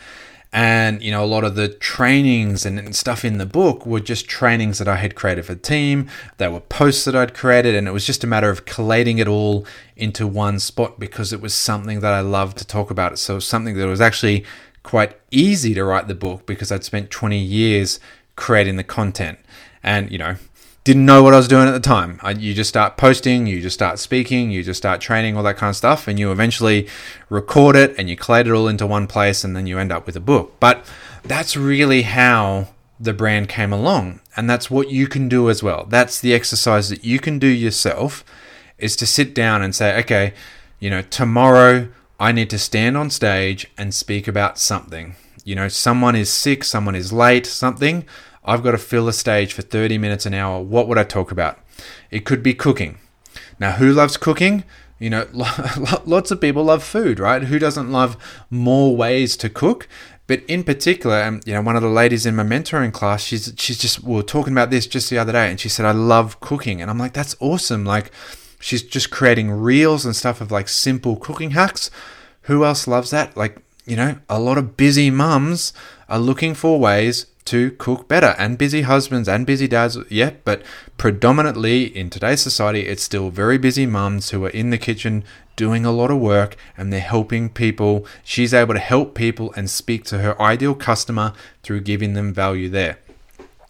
and, 0.54 1.02
you 1.02 1.10
know, 1.10 1.24
a 1.24 1.26
lot 1.26 1.42
of 1.42 1.56
the 1.56 1.66
trainings 1.66 2.64
and 2.64 2.94
stuff 2.94 3.24
in 3.24 3.38
the 3.38 3.44
book 3.44 3.84
were 3.84 3.98
just 3.98 4.28
trainings 4.28 4.78
that 4.78 4.86
I 4.86 4.94
had 4.94 5.16
created 5.16 5.46
for 5.46 5.54
the 5.54 5.60
team. 5.60 6.08
They 6.36 6.46
were 6.46 6.60
posts 6.60 7.04
that 7.06 7.16
I'd 7.16 7.34
created. 7.34 7.74
And 7.74 7.88
it 7.88 7.90
was 7.90 8.06
just 8.06 8.22
a 8.22 8.28
matter 8.28 8.50
of 8.50 8.64
collating 8.64 9.18
it 9.18 9.26
all 9.26 9.66
into 9.96 10.28
one 10.28 10.60
spot 10.60 11.00
because 11.00 11.32
it 11.32 11.40
was 11.40 11.54
something 11.54 11.98
that 12.00 12.12
I 12.12 12.20
loved 12.20 12.56
to 12.58 12.64
talk 12.64 12.92
about. 12.92 13.18
So 13.18 13.40
something 13.40 13.76
that 13.76 13.88
was 13.88 14.00
actually 14.00 14.44
quite 14.84 15.18
easy 15.32 15.74
to 15.74 15.82
write 15.82 16.06
the 16.06 16.14
book 16.14 16.46
because 16.46 16.70
I'd 16.70 16.84
spent 16.84 17.10
20 17.10 17.36
years 17.36 17.98
creating 18.36 18.76
the 18.76 18.84
content. 18.84 19.40
And, 19.82 20.12
you 20.12 20.18
know, 20.18 20.36
didn't 20.85 21.07
know 21.07 21.23
what 21.23 21.33
I 21.33 21.38
was 21.38 21.49
doing 21.49 21.66
at 21.66 21.73
the 21.73 21.81
time. 21.81 22.20
I, 22.23 22.33
you 22.33 22.53
just 22.53 22.68
start 22.68 22.99
posting, 22.99 23.47
you 23.47 23.62
just 23.62 23.75
start 23.75 23.99
speaking, 23.99 24.51
you 24.51 24.62
just 24.62 24.77
start 24.77 25.01
training, 25.01 25.35
all 25.37 25.42
that 25.42 25.57
kind 25.57 25.70
of 25.70 25.77
stuff, 25.77 26.07
and 26.07 26.18
you 26.18 26.31
eventually 26.31 26.87
record 27.31 27.75
it 27.75 27.94
and 27.99 28.11
you 28.11 28.16
collate 28.16 28.47
it 28.47 28.53
all 28.53 28.68
into 28.68 28.87
one 28.87 29.07
place, 29.07 29.44
and 29.44 29.57
then 29.57 29.66
you 29.66 29.79
end 29.79 29.90
up 29.90 30.05
with 30.05 30.14
a 30.14 30.20
book. 30.20 30.55
But 30.61 30.85
that's 31.23 31.57
really 31.57 32.03
how 32.03 32.68
the 33.01 33.14
brand 33.14 33.49
came 33.49 33.73
along, 33.73 34.20
and 34.37 34.49
that's 34.49 34.70
what 34.70 34.90
you 34.90 35.07
can 35.07 35.27
do 35.27 35.49
as 35.49 35.62
well. 35.62 35.87
That's 35.88 36.20
the 36.20 36.35
exercise 36.35 36.90
that 36.90 37.03
you 37.03 37.18
can 37.18 37.38
do 37.38 37.49
yourself 37.49 38.23
is 38.77 38.94
to 38.97 39.07
sit 39.07 39.35
down 39.35 39.62
and 39.62 39.75
say, 39.75 39.99
okay, 40.01 40.35
you 40.81 40.90
know, 40.90 41.01
tomorrow 41.01 41.88
I 42.20 42.31
need 42.33 42.51
to 42.51 42.59
stand 42.59 42.97
on 42.97 43.09
stage 43.09 43.70
and 43.79 43.94
speak 43.94 44.29
about 44.29 44.59
something. 44.59 45.16
You 45.44 45.55
know, 45.55 45.68
someone 45.68 46.14
is 46.14 46.31
sick, 46.31 46.62
someone 46.62 46.94
is 46.94 47.12
late, 47.12 47.47
something. 47.47 48.05
I've 48.44 48.62
got 48.62 48.72
to 48.72 48.78
fill 48.78 49.07
the 49.07 49.12
stage 49.12 49.52
for 49.52 49.62
30 49.62 49.98
minutes 49.98 50.26
an 50.26 50.35
hour. 50.35 50.62
What 50.62 50.88
would 50.88 50.98
I 50.98 51.04
talk 51.04 51.30
about? 51.30 51.59
It 52.11 52.24
could 52.24 52.42
be 52.42 52.54
cooking. 52.54 52.98
Now, 53.59 53.72
who 53.72 53.92
loves 53.92 54.16
cooking? 54.16 54.64
You 54.98 55.11
know, 55.11 55.26
lots 56.04 56.30
of 56.30 56.40
people 56.40 56.64
love 56.64 56.85
food, 56.85 57.18
right? 57.18 57.42
Who 57.42 57.59
doesn't 57.59 57.90
love 57.90 58.16
more 58.50 58.96
ways 58.96 59.37
to 59.38 59.48
cook? 59.48 59.88
But 60.26 60.42
in 60.48 60.64
particular, 60.64 61.22
um, 61.22 61.40
you 61.44 61.52
know, 61.52 61.61
one 61.61 61.76
of 61.76 61.83
the 61.83 61.88
ladies 61.88 62.24
in 62.24 62.37
my 62.37 62.44
mentoring 62.44 62.92
class, 62.92 63.22
she's 63.22 63.52
she's 63.59 63.76
just 63.76 64.02
we 64.02 64.14
were 64.14 64.22
talking 64.22 64.54
about 64.54 64.70
this 64.70 64.87
just 64.87 65.11
the 65.11 65.18
other 65.18 65.33
day, 65.33 65.50
and 65.50 65.61
she 65.61 65.68
said, 65.68 65.85
"I 65.85 65.92
love 65.92 66.40
cooking," 66.40 66.80
and 66.80 66.90
I'm 66.90 66.98
like, 66.98 67.12
"That's 67.12 67.37
awesome!" 67.40 67.85
Like, 67.85 68.11
she's 68.59 68.83
just 68.83 69.11
creating 69.11 69.50
reels 69.50 70.07
and 70.07 70.16
stuff 70.16 70.40
of 70.40 70.50
like 70.50 70.68
simple 70.68 71.16
cooking 71.16 71.50
hacks. 71.50 71.90
Who 72.42 72.64
else 72.64 72.87
loves 72.87 73.11
that? 73.11 73.37
Like, 73.37 73.59
you 73.85 73.96
know, 73.96 74.18
a 74.30 74.40
lot 74.40 74.57
of 74.57 74.78
busy 74.78 75.11
mums 75.11 75.74
are 76.09 76.18
looking 76.18 76.54
for 76.54 76.80
ways 76.80 77.26
to 77.44 77.72
cook 77.72 78.09
better 78.09 78.35
and 78.38 78.57
busy 78.57 78.83
husbands 78.83 79.28
and 79.28 79.46
busy 79.46 79.68
dads 79.68 79.98
yeah 80.09 80.30
but 80.44 80.62
predominantly 80.96 81.85
in 81.85 82.09
today's 82.09 82.40
society 82.40 82.87
it's 82.87 83.02
still 83.02 83.30
very 83.30 83.59
busy 83.59 83.85
mums 83.87 84.30
who 84.30 84.44
are 84.44 84.50
in 84.50 84.70
the 84.70 84.78
kitchen 84.78 85.22
doing 85.57 85.85
a 85.85 85.92
lot 85.92 86.11
of 86.11 86.18
work 86.18 86.57
and 86.76 86.92
they're 86.92 87.00
helping 87.00 87.48
people. 87.48 88.07
She's 88.22 88.54
able 88.54 88.74
to 88.74 88.80
help 88.80 89.14
people 89.14 89.52
and 89.57 89.70
speak 89.70 90.04
to 90.04 90.18
her 90.18 90.40
ideal 90.40 90.74
customer 90.74 91.33
through 91.62 91.80
giving 91.83 92.14
them 92.14 92.33
value 92.33 92.68
there. 92.68 92.98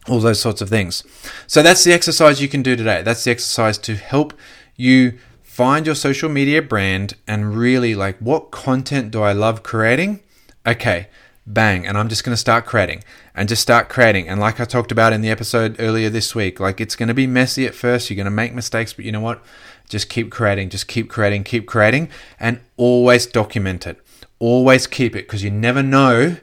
All 0.08 0.20
those 0.20 0.40
sorts 0.40 0.60
of 0.60 0.68
things. 0.68 1.02
So 1.46 1.62
that's 1.62 1.84
the 1.84 1.92
exercise 1.92 2.40
you 2.40 2.48
can 2.48 2.62
do 2.62 2.76
today. 2.76 3.02
That's 3.02 3.24
the 3.24 3.30
exercise 3.30 3.78
to 3.78 3.96
help 3.96 4.34
you 4.76 5.18
find 5.42 5.86
your 5.86 5.94
social 5.94 6.28
media 6.28 6.60
brand 6.60 7.14
and 7.26 7.56
really 7.56 7.94
like 7.94 8.18
what 8.18 8.50
content 8.50 9.12
do 9.12 9.22
i 9.22 9.32
love 9.32 9.62
creating? 9.62 10.20
Okay 10.66 11.08
bang 11.46 11.86
and 11.86 11.98
i'm 11.98 12.08
just 12.08 12.24
going 12.24 12.32
to 12.32 12.40
start 12.40 12.64
creating 12.64 13.04
and 13.34 13.48
just 13.48 13.60
start 13.60 13.88
creating 13.88 14.26
and 14.26 14.40
like 14.40 14.58
i 14.58 14.64
talked 14.64 14.90
about 14.90 15.12
in 15.12 15.20
the 15.20 15.28
episode 15.28 15.76
earlier 15.78 16.08
this 16.08 16.34
week 16.34 16.58
like 16.58 16.80
it's 16.80 16.96
going 16.96 17.08
to 17.08 17.14
be 17.14 17.26
messy 17.26 17.66
at 17.66 17.74
first 17.74 18.08
you're 18.08 18.16
going 18.16 18.24
to 18.24 18.30
make 18.30 18.54
mistakes 18.54 18.94
but 18.94 19.04
you 19.04 19.12
know 19.12 19.20
what? 19.20 19.42
Just 19.88 20.08
keep 20.08 20.30
creating 20.30 20.70
just 20.70 20.88
keep 20.88 21.08
creating 21.10 21.44
keep 21.44 21.66
creating 21.66 22.08
and 22.40 22.60
always 22.76 23.26
document 23.26 23.86
it. 23.86 24.00
Always 24.38 24.86
keep 24.86 25.14
it 25.14 25.26
because 25.26 25.44
you 25.44 25.50
never 25.50 25.82
know 25.82 26.36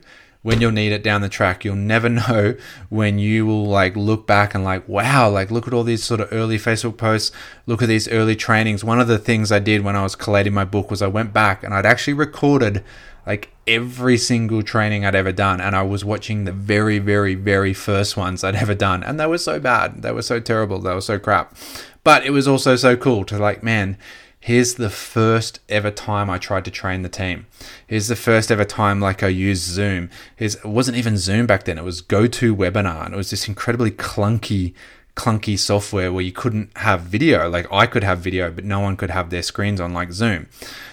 when 0.43 0.59
you'll 0.59 0.71
need 0.71 0.91
it 0.91 1.03
down 1.03 1.21
the 1.21 1.29
track. 1.29 1.63
You'll 1.63 1.75
never 1.75 2.09
know 2.21 2.55
when 2.89 3.19
you 3.19 3.45
will 3.45 3.65
like 3.65 3.95
look 3.95 4.27
back 4.27 4.53
and 4.53 4.63
like 4.63 4.87
wow 4.87 5.29
like 5.29 5.51
look 5.51 5.67
at 5.67 5.73
all 5.73 5.83
these 5.83 6.03
sort 6.03 6.21
of 6.21 6.31
early 6.31 6.57
facebook 6.57 6.97
posts. 6.97 7.31
Look 7.65 7.81
at 7.81 7.87
these 7.87 8.07
early 8.07 8.35
trainings. 8.35 8.83
One 8.83 8.99
of 8.99 9.07
the 9.07 9.19
things 9.19 9.51
i 9.51 9.59
did 9.59 9.83
when 9.83 9.95
i 9.95 10.03
was 10.03 10.15
collating 10.15 10.53
my 10.53 10.65
book 10.65 10.89
was 10.91 11.01
i 11.01 11.07
went 11.07 11.33
back 11.33 11.63
and 11.63 11.73
i'd 11.73 11.85
actually 11.85 12.13
recorded 12.13 12.83
like 13.25 13.53
every 13.67 14.17
single 14.17 14.63
training 14.63 15.05
I'd 15.05 15.15
ever 15.15 15.31
done. 15.31 15.61
And 15.61 15.75
I 15.75 15.83
was 15.83 16.03
watching 16.03 16.45
the 16.45 16.51
very, 16.51 16.99
very, 16.99 17.35
very 17.35 17.73
first 17.73 18.17
ones 18.17 18.43
I'd 18.43 18.55
ever 18.55 18.75
done. 18.75 19.03
And 19.03 19.19
they 19.19 19.27
were 19.27 19.37
so 19.37 19.59
bad. 19.59 20.01
They 20.01 20.11
were 20.11 20.21
so 20.21 20.39
terrible. 20.39 20.79
They 20.79 20.93
were 20.93 21.01
so 21.01 21.19
crap. 21.19 21.55
But 22.03 22.25
it 22.25 22.31
was 22.31 22.47
also 22.47 22.75
so 22.75 22.97
cool 22.97 23.23
to 23.25 23.37
like, 23.37 23.61
man, 23.61 23.97
here's 24.39 24.75
the 24.75 24.89
first 24.89 25.59
ever 25.69 25.91
time 25.91 26.29
I 26.29 26.39
tried 26.39 26.65
to 26.65 26.71
train 26.71 27.03
the 27.03 27.09
team. 27.09 27.45
Here's 27.85 28.07
the 28.07 28.15
first 28.15 28.51
ever 28.51 28.65
time 28.65 28.99
like 28.99 29.21
I 29.21 29.27
used 29.27 29.63
Zoom. 29.63 30.09
Here's, 30.35 30.55
it 30.55 30.65
wasn't 30.65 30.97
even 30.97 31.17
Zoom 31.17 31.45
back 31.45 31.65
then. 31.65 31.77
It 31.77 31.83
was 31.83 32.01
GoToWebinar. 32.01 33.05
And 33.05 33.13
it 33.13 33.17
was 33.17 33.29
this 33.29 33.47
incredibly 33.47 33.91
clunky 33.91 34.73
clunky 35.15 35.57
software 35.59 36.11
where 36.11 36.23
you 36.23 36.31
couldn't 36.31 36.75
have 36.77 37.01
video. 37.01 37.49
Like 37.49 37.71
I 37.71 37.85
could 37.85 38.03
have 38.03 38.19
video, 38.19 38.51
but 38.51 38.63
no 38.63 38.79
one 38.79 38.97
could 38.97 39.09
have 39.09 39.29
their 39.29 39.43
screens 39.43 39.81
on 39.81 39.93
like 39.93 40.11
Zoom. 40.11 40.47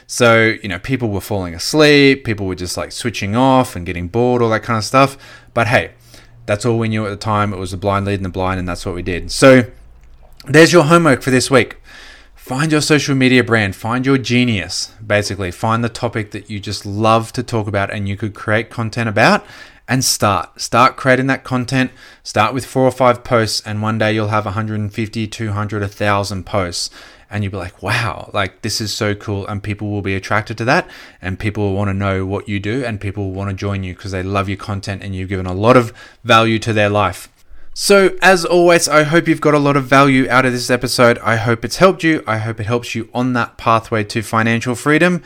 So, 0.06 0.56
you 0.62 0.68
know, 0.68 0.78
people 0.78 1.10
were 1.10 1.20
falling 1.20 1.54
asleep, 1.54 2.24
people 2.24 2.46
were 2.46 2.54
just 2.54 2.76
like 2.76 2.92
switching 2.92 3.36
off 3.36 3.76
and 3.76 3.84
getting 3.86 4.08
bored, 4.08 4.42
all 4.42 4.50
that 4.50 4.62
kind 4.62 4.78
of 4.78 4.84
stuff. 4.84 5.16
But 5.54 5.68
hey, 5.68 5.92
that's 6.46 6.64
all 6.64 6.78
we 6.78 6.88
knew 6.88 7.06
at 7.06 7.10
the 7.10 7.16
time. 7.16 7.52
It 7.52 7.58
was 7.58 7.72
the 7.72 7.76
blind 7.76 8.06
leading 8.06 8.22
the 8.22 8.28
blind, 8.28 8.58
and 8.58 8.68
that's 8.68 8.86
what 8.86 8.94
we 8.94 9.02
did. 9.02 9.30
So, 9.30 9.70
there's 10.46 10.72
your 10.72 10.84
homework 10.84 11.22
for 11.22 11.30
this 11.30 11.50
week. 11.50 11.76
Find 12.34 12.72
your 12.72 12.80
social 12.80 13.14
media 13.14 13.44
brand, 13.44 13.76
find 13.76 14.06
your 14.06 14.16
genius, 14.16 14.94
basically. 15.06 15.50
Find 15.50 15.84
the 15.84 15.90
topic 15.90 16.30
that 16.30 16.48
you 16.48 16.58
just 16.58 16.86
love 16.86 17.30
to 17.34 17.42
talk 17.42 17.66
about 17.66 17.90
and 17.90 18.08
you 18.08 18.16
could 18.16 18.32
create 18.32 18.70
content 18.70 19.10
about 19.10 19.44
and 19.88 20.04
start. 20.04 20.60
Start 20.60 20.96
creating 20.96 21.26
that 21.28 21.44
content. 21.44 21.90
Start 22.22 22.54
with 22.54 22.66
four 22.66 22.84
or 22.84 22.90
five 22.90 23.24
posts, 23.24 23.62
and 23.64 23.82
one 23.82 23.98
day 23.98 24.12
you'll 24.12 24.28
have 24.28 24.44
150, 24.44 25.26
200, 25.26 25.80
1,000 25.80 26.44
posts 26.44 26.90
and 27.30 27.44
you'll 27.44 27.50
be 27.50 27.58
like, 27.58 27.82
wow, 27.82 28.30
like 28.32 28.62
this 28.62 28.80
is 28.80 28.92
so 28.92 29.14
cool. 29.14 29.46
And 29.46 29.62
people 29.62 29.90
will 29.90 30.02
be 30.02 30.14
attracted 30.14 30.56
to 30.58 30.64
that. 30.64 30.88
And 31.20 31.38
people 31.38 31.64
will 31.64 31.74
want 31.74 31.88
to 31.88 31.94
know 31.94 32.24
what 32.24 32.48
you 32.48 32.58
do. 32.58 32.84
And 32.84 33.00
people 33.00 33.24
will 33.24 33.32
want 33.32 33.50
to 33.50 33.56
join 33.56 33.82
you 33.82 33.94
because 33.94 34.12
they 34.12 34.22
love 34.22 34.48
your 34.48 34.56
content 34.56 35.02
and 35.02 35.14
you've 35.14 35.28
given 35.28 35.46
a 35.46 35.52
lot 35.52 35.76
of 35.76 35.92
value 36.24 36.58
to 36.60 36.72
their 36.72 36.88
life. 36.88 37.28
So, 37.74 38.16
as 38.22 38.44
always, 38.44 38.88
I 38.88 39.04
hope 39.04 39.28
you've 39.28 39.40
got 39.40 39.54
a 39.54 39.58
lot 39.58 39.76
of 39.76 39.84
value 39.84 40.28
out 40.28 40.44
of 40.44 40.52
this 40.52 40.68
episode. 40.68 41.16
I 41.18 41.36
hope 41.36 41.64
it's 41.64 41.76
helped 41.76 42.02
you. 42.02 42.24
I 42.26 42.38
hope 42.38 42.58
it 42.58 42.66
helps 42.66 42.96
you 42.96 43.08
on 43.14 43.34
that 43.34 43.56
pathway 43.56 44.02
to 44.02 44.20
financial 44.20 44.74
freedom. 44.74 45.22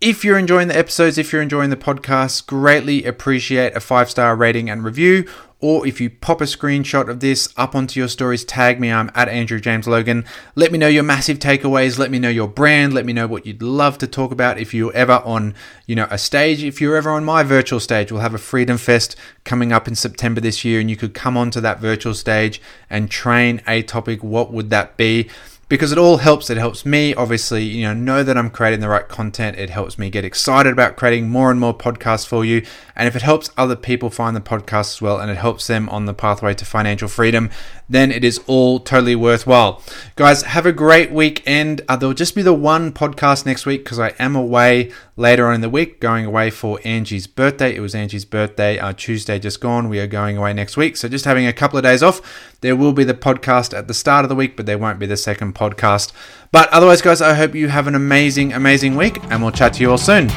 If 0.00 0.24
you're 0.24 0.38
enjoying 0.38 0.68
the 0.68 0.78
episodes, 0.78 1.18
if 1.18 1.30
you're 1.30 1.42
enjoying 1.42 1.68
the 1.68 1.76
podcast, 1.76 2.46
greatly 2.46 3.04
appreciate 3.04 3.76
a 3.76 3.80
five 3.80 4.08
star 4.10 4.34
rating 4.34 4.70
and 4.70 4.82
review 4.82 5.26
or 5.60 5.86
if 5.86 6.00
you 6.00 6.08
pop 6.08 6.40
a 6.40 6.44
screenshot 6.44 7.08
of 7.08 7.20
this 7.20 7.52
up 7.56 7.74
onto 7.74 8.00
your 8.00 8.08
stories, 8.08 8.44
tag 8.44 8.80
me. 8.80 8.90
I'm 8.90 9.10
at 9.14 9.28
Andrew 9.28 9.60
James 9.60 9.86
Logan. 9.86 10.24
Let 10.54 10.72
me 10.72 10.78
know 10.78 10.88
your 10.88 11.02
massive 11.02 11.38
takeaways. 11.38 11.98
Let 11.98 12.10
me 12.10 12.18
know 12.18 12.30
your 12.30 12.48
brand. 12.48 12.94
Let 12.94 13.04
me 13.04 13.12
know 13.12 13.26
what 13.26 13.44
you'd 13.44 13.62
love 13.62 13.98
to 13.98 14.06
talk 14.06 14.32
about. 14.32 14.58
If 14.58 14.72
you're 14.72 14.92
ever 14.94 15.20
on, 15.24 15.54
you 15.86 15.94
know, 15.94 16.08
a 16.10 16.16
stage, 16.16 16.64
if 16.64 16.80
you're 16.80 16.96
ever 16.96 17.10
on 17.10 17.24
my 17.24 17.42
virtual 17.42 17.78
stage, 17.78 18.10
we'll 18.10 18.22
have 18.22 18.34
a 18.34 18.38
Freedom 18.38 18.78
Fest 18.78 19.16
coming 19.44 19.70
up 19.70 19.86
in 19.86 19.94
September 19.94 20.40
this 20.40 20.64
year, 20.64 20.80
and 20.80 20.88
you 20.88 20.96
could 20.96 21.12
come 21.12 21.36
onto 21.36 21.60
that 21.60 21.78
virtual 21.78 22.14
stage 22.14 22.60
and 22.88 23.10
train 23.10 23.60
a 23.66 23.82
topic. 23.82 24.24
What 24.24 24.52
would 24.52 24.70
that 24.70 24.96
be? 24.96 25.28
Because 25.70 25.92
it 25.92 25.98
all 25.98 26.16
helps. 26.16 26.50
It 26.50 26.58
helps 26.58 26.84
me, 26.84 27.14
obviously, 27.14 27.62
you 27.62 27.84
know, 27.84 27.94
know 27.94 28.22
that 28.24 28.36
I'm 28.36 28.50
creating 28.50 28.80
the 28.80 28.88
right 28.88 29.08
content. 29.08 29.56
It 29.56 29.70
helps 29.70 29.98
me 29.98 30.10
get 30.10 30.24
excited 30.24 30.72
about 30.72 30.96
creating 30.96 31.30
more 31.30 31.48
and 31.50 31.60
more 31.60 31.72
podcasts 31.72 32.26
for 32.26 32.44
you. 32.44 32.66
And 32.96 33.06
if 33.06 33.14
it 33.14 33.22
helps 33.22 33.50
other 33.56 33.76
people 33.76 34.10
find 34.10 34.34
the 34.36 34.40
podcast 34.40 34.94
as 34.94 35.00
well 35.00 35.20
and 35.20 35.30
it 35.30 35.36
helps 35.36 35.68
them 35.68 35.88
on 35.88 36.06
the 36.06 36.12
pathway 36.12 36.54
to 36.54 36.64
financial 36.64 37.06
freedom, 37.06 37.50
then 37.90 38.12
it 38.12 38.24
is 38.24 38.40
all 38.46 38.78
totally 38.78 39.16
worthwhile. 39.16 39.82
Guys, 40.14 40.42
have 40.42 40.64
a 40.64 40.72
great 40.72 41.10
weekend. 41.10 41.82
Uh, 41.88 41.96
there'll 41.96 42.14
just 42.14 42.36
be 42.36 42.42
the 42.42 42.54
one 42.54 42.92
podcast 42.92 43.44
next 43.44 43.66
week 43.66 43.84
because 43.84 43.98
I 43.98 44.14
am 44.20 44.36
away 44.36 44.92
later 45.16 45.48
on 45.48 45.56
in 45.56 45.60
the 45.60 45.68
week, 45.68 46.00
going 46.00 46.24
away 46.24 46.50
for 46.50 46.78
Angie's 46.84 47.26
birthday. 47.26 47.74
It 47.74 47.80
was 47.80 47.94
Angie's 47.94 48.24
birthday 48.24 48.78
uh, 48.78 48.92
Tuesday 48.92 49.40
just 49.40 49.60
gone. 49.60 49.88
We 49.88 49.98
are 49.98 50.06
going 50.06 50.36
away 50.36 50.52
next 50.52 50.76
week. 50.76 50.96
So 50.96 51.08
just 51.08 51.24
having 51.24 51.46
a 51.46 51.52
couple 51.52 51.76
of 51.76 51.82
days 51.82 52.02
off. 52.02 52.20
There 52.60 52.76
will 52.76 52.92
be 52.92 53.04
the 53.04 53.14
podcast 53.14 53.76
at 53.76 53.88
the 53.88 53.94
start 53.94 54.24
of 54.24 54.28
the 54.28 54.36
week, 54.36 54.56
but 54.56 54.66
there 54.66 54.78
won't 54.78 55.00
be 55.00 55.06
the 55.06 55.16
second 55.16 55.56
podcast. 55.56 56.12
But 56.52 56.68
otherwise, 56.70 57.02
guys, 57.02 57.20
I 57.20 57.34
hope 57.34 57.54
you 57.54 57.68
have 57.68 57.88
an 57.88 57.96
amazing, 57.96 58.52
amazing 58.52 58.96
week 58.96 59.18
and 59.24 59.42
we'll 59.42 59.52
chat 59.52 59.74
to 59.74 59.80
you 59.80 59.90
all 59.90 59.98
soon. 59.98 60.28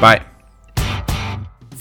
Bye. 0.00 0.31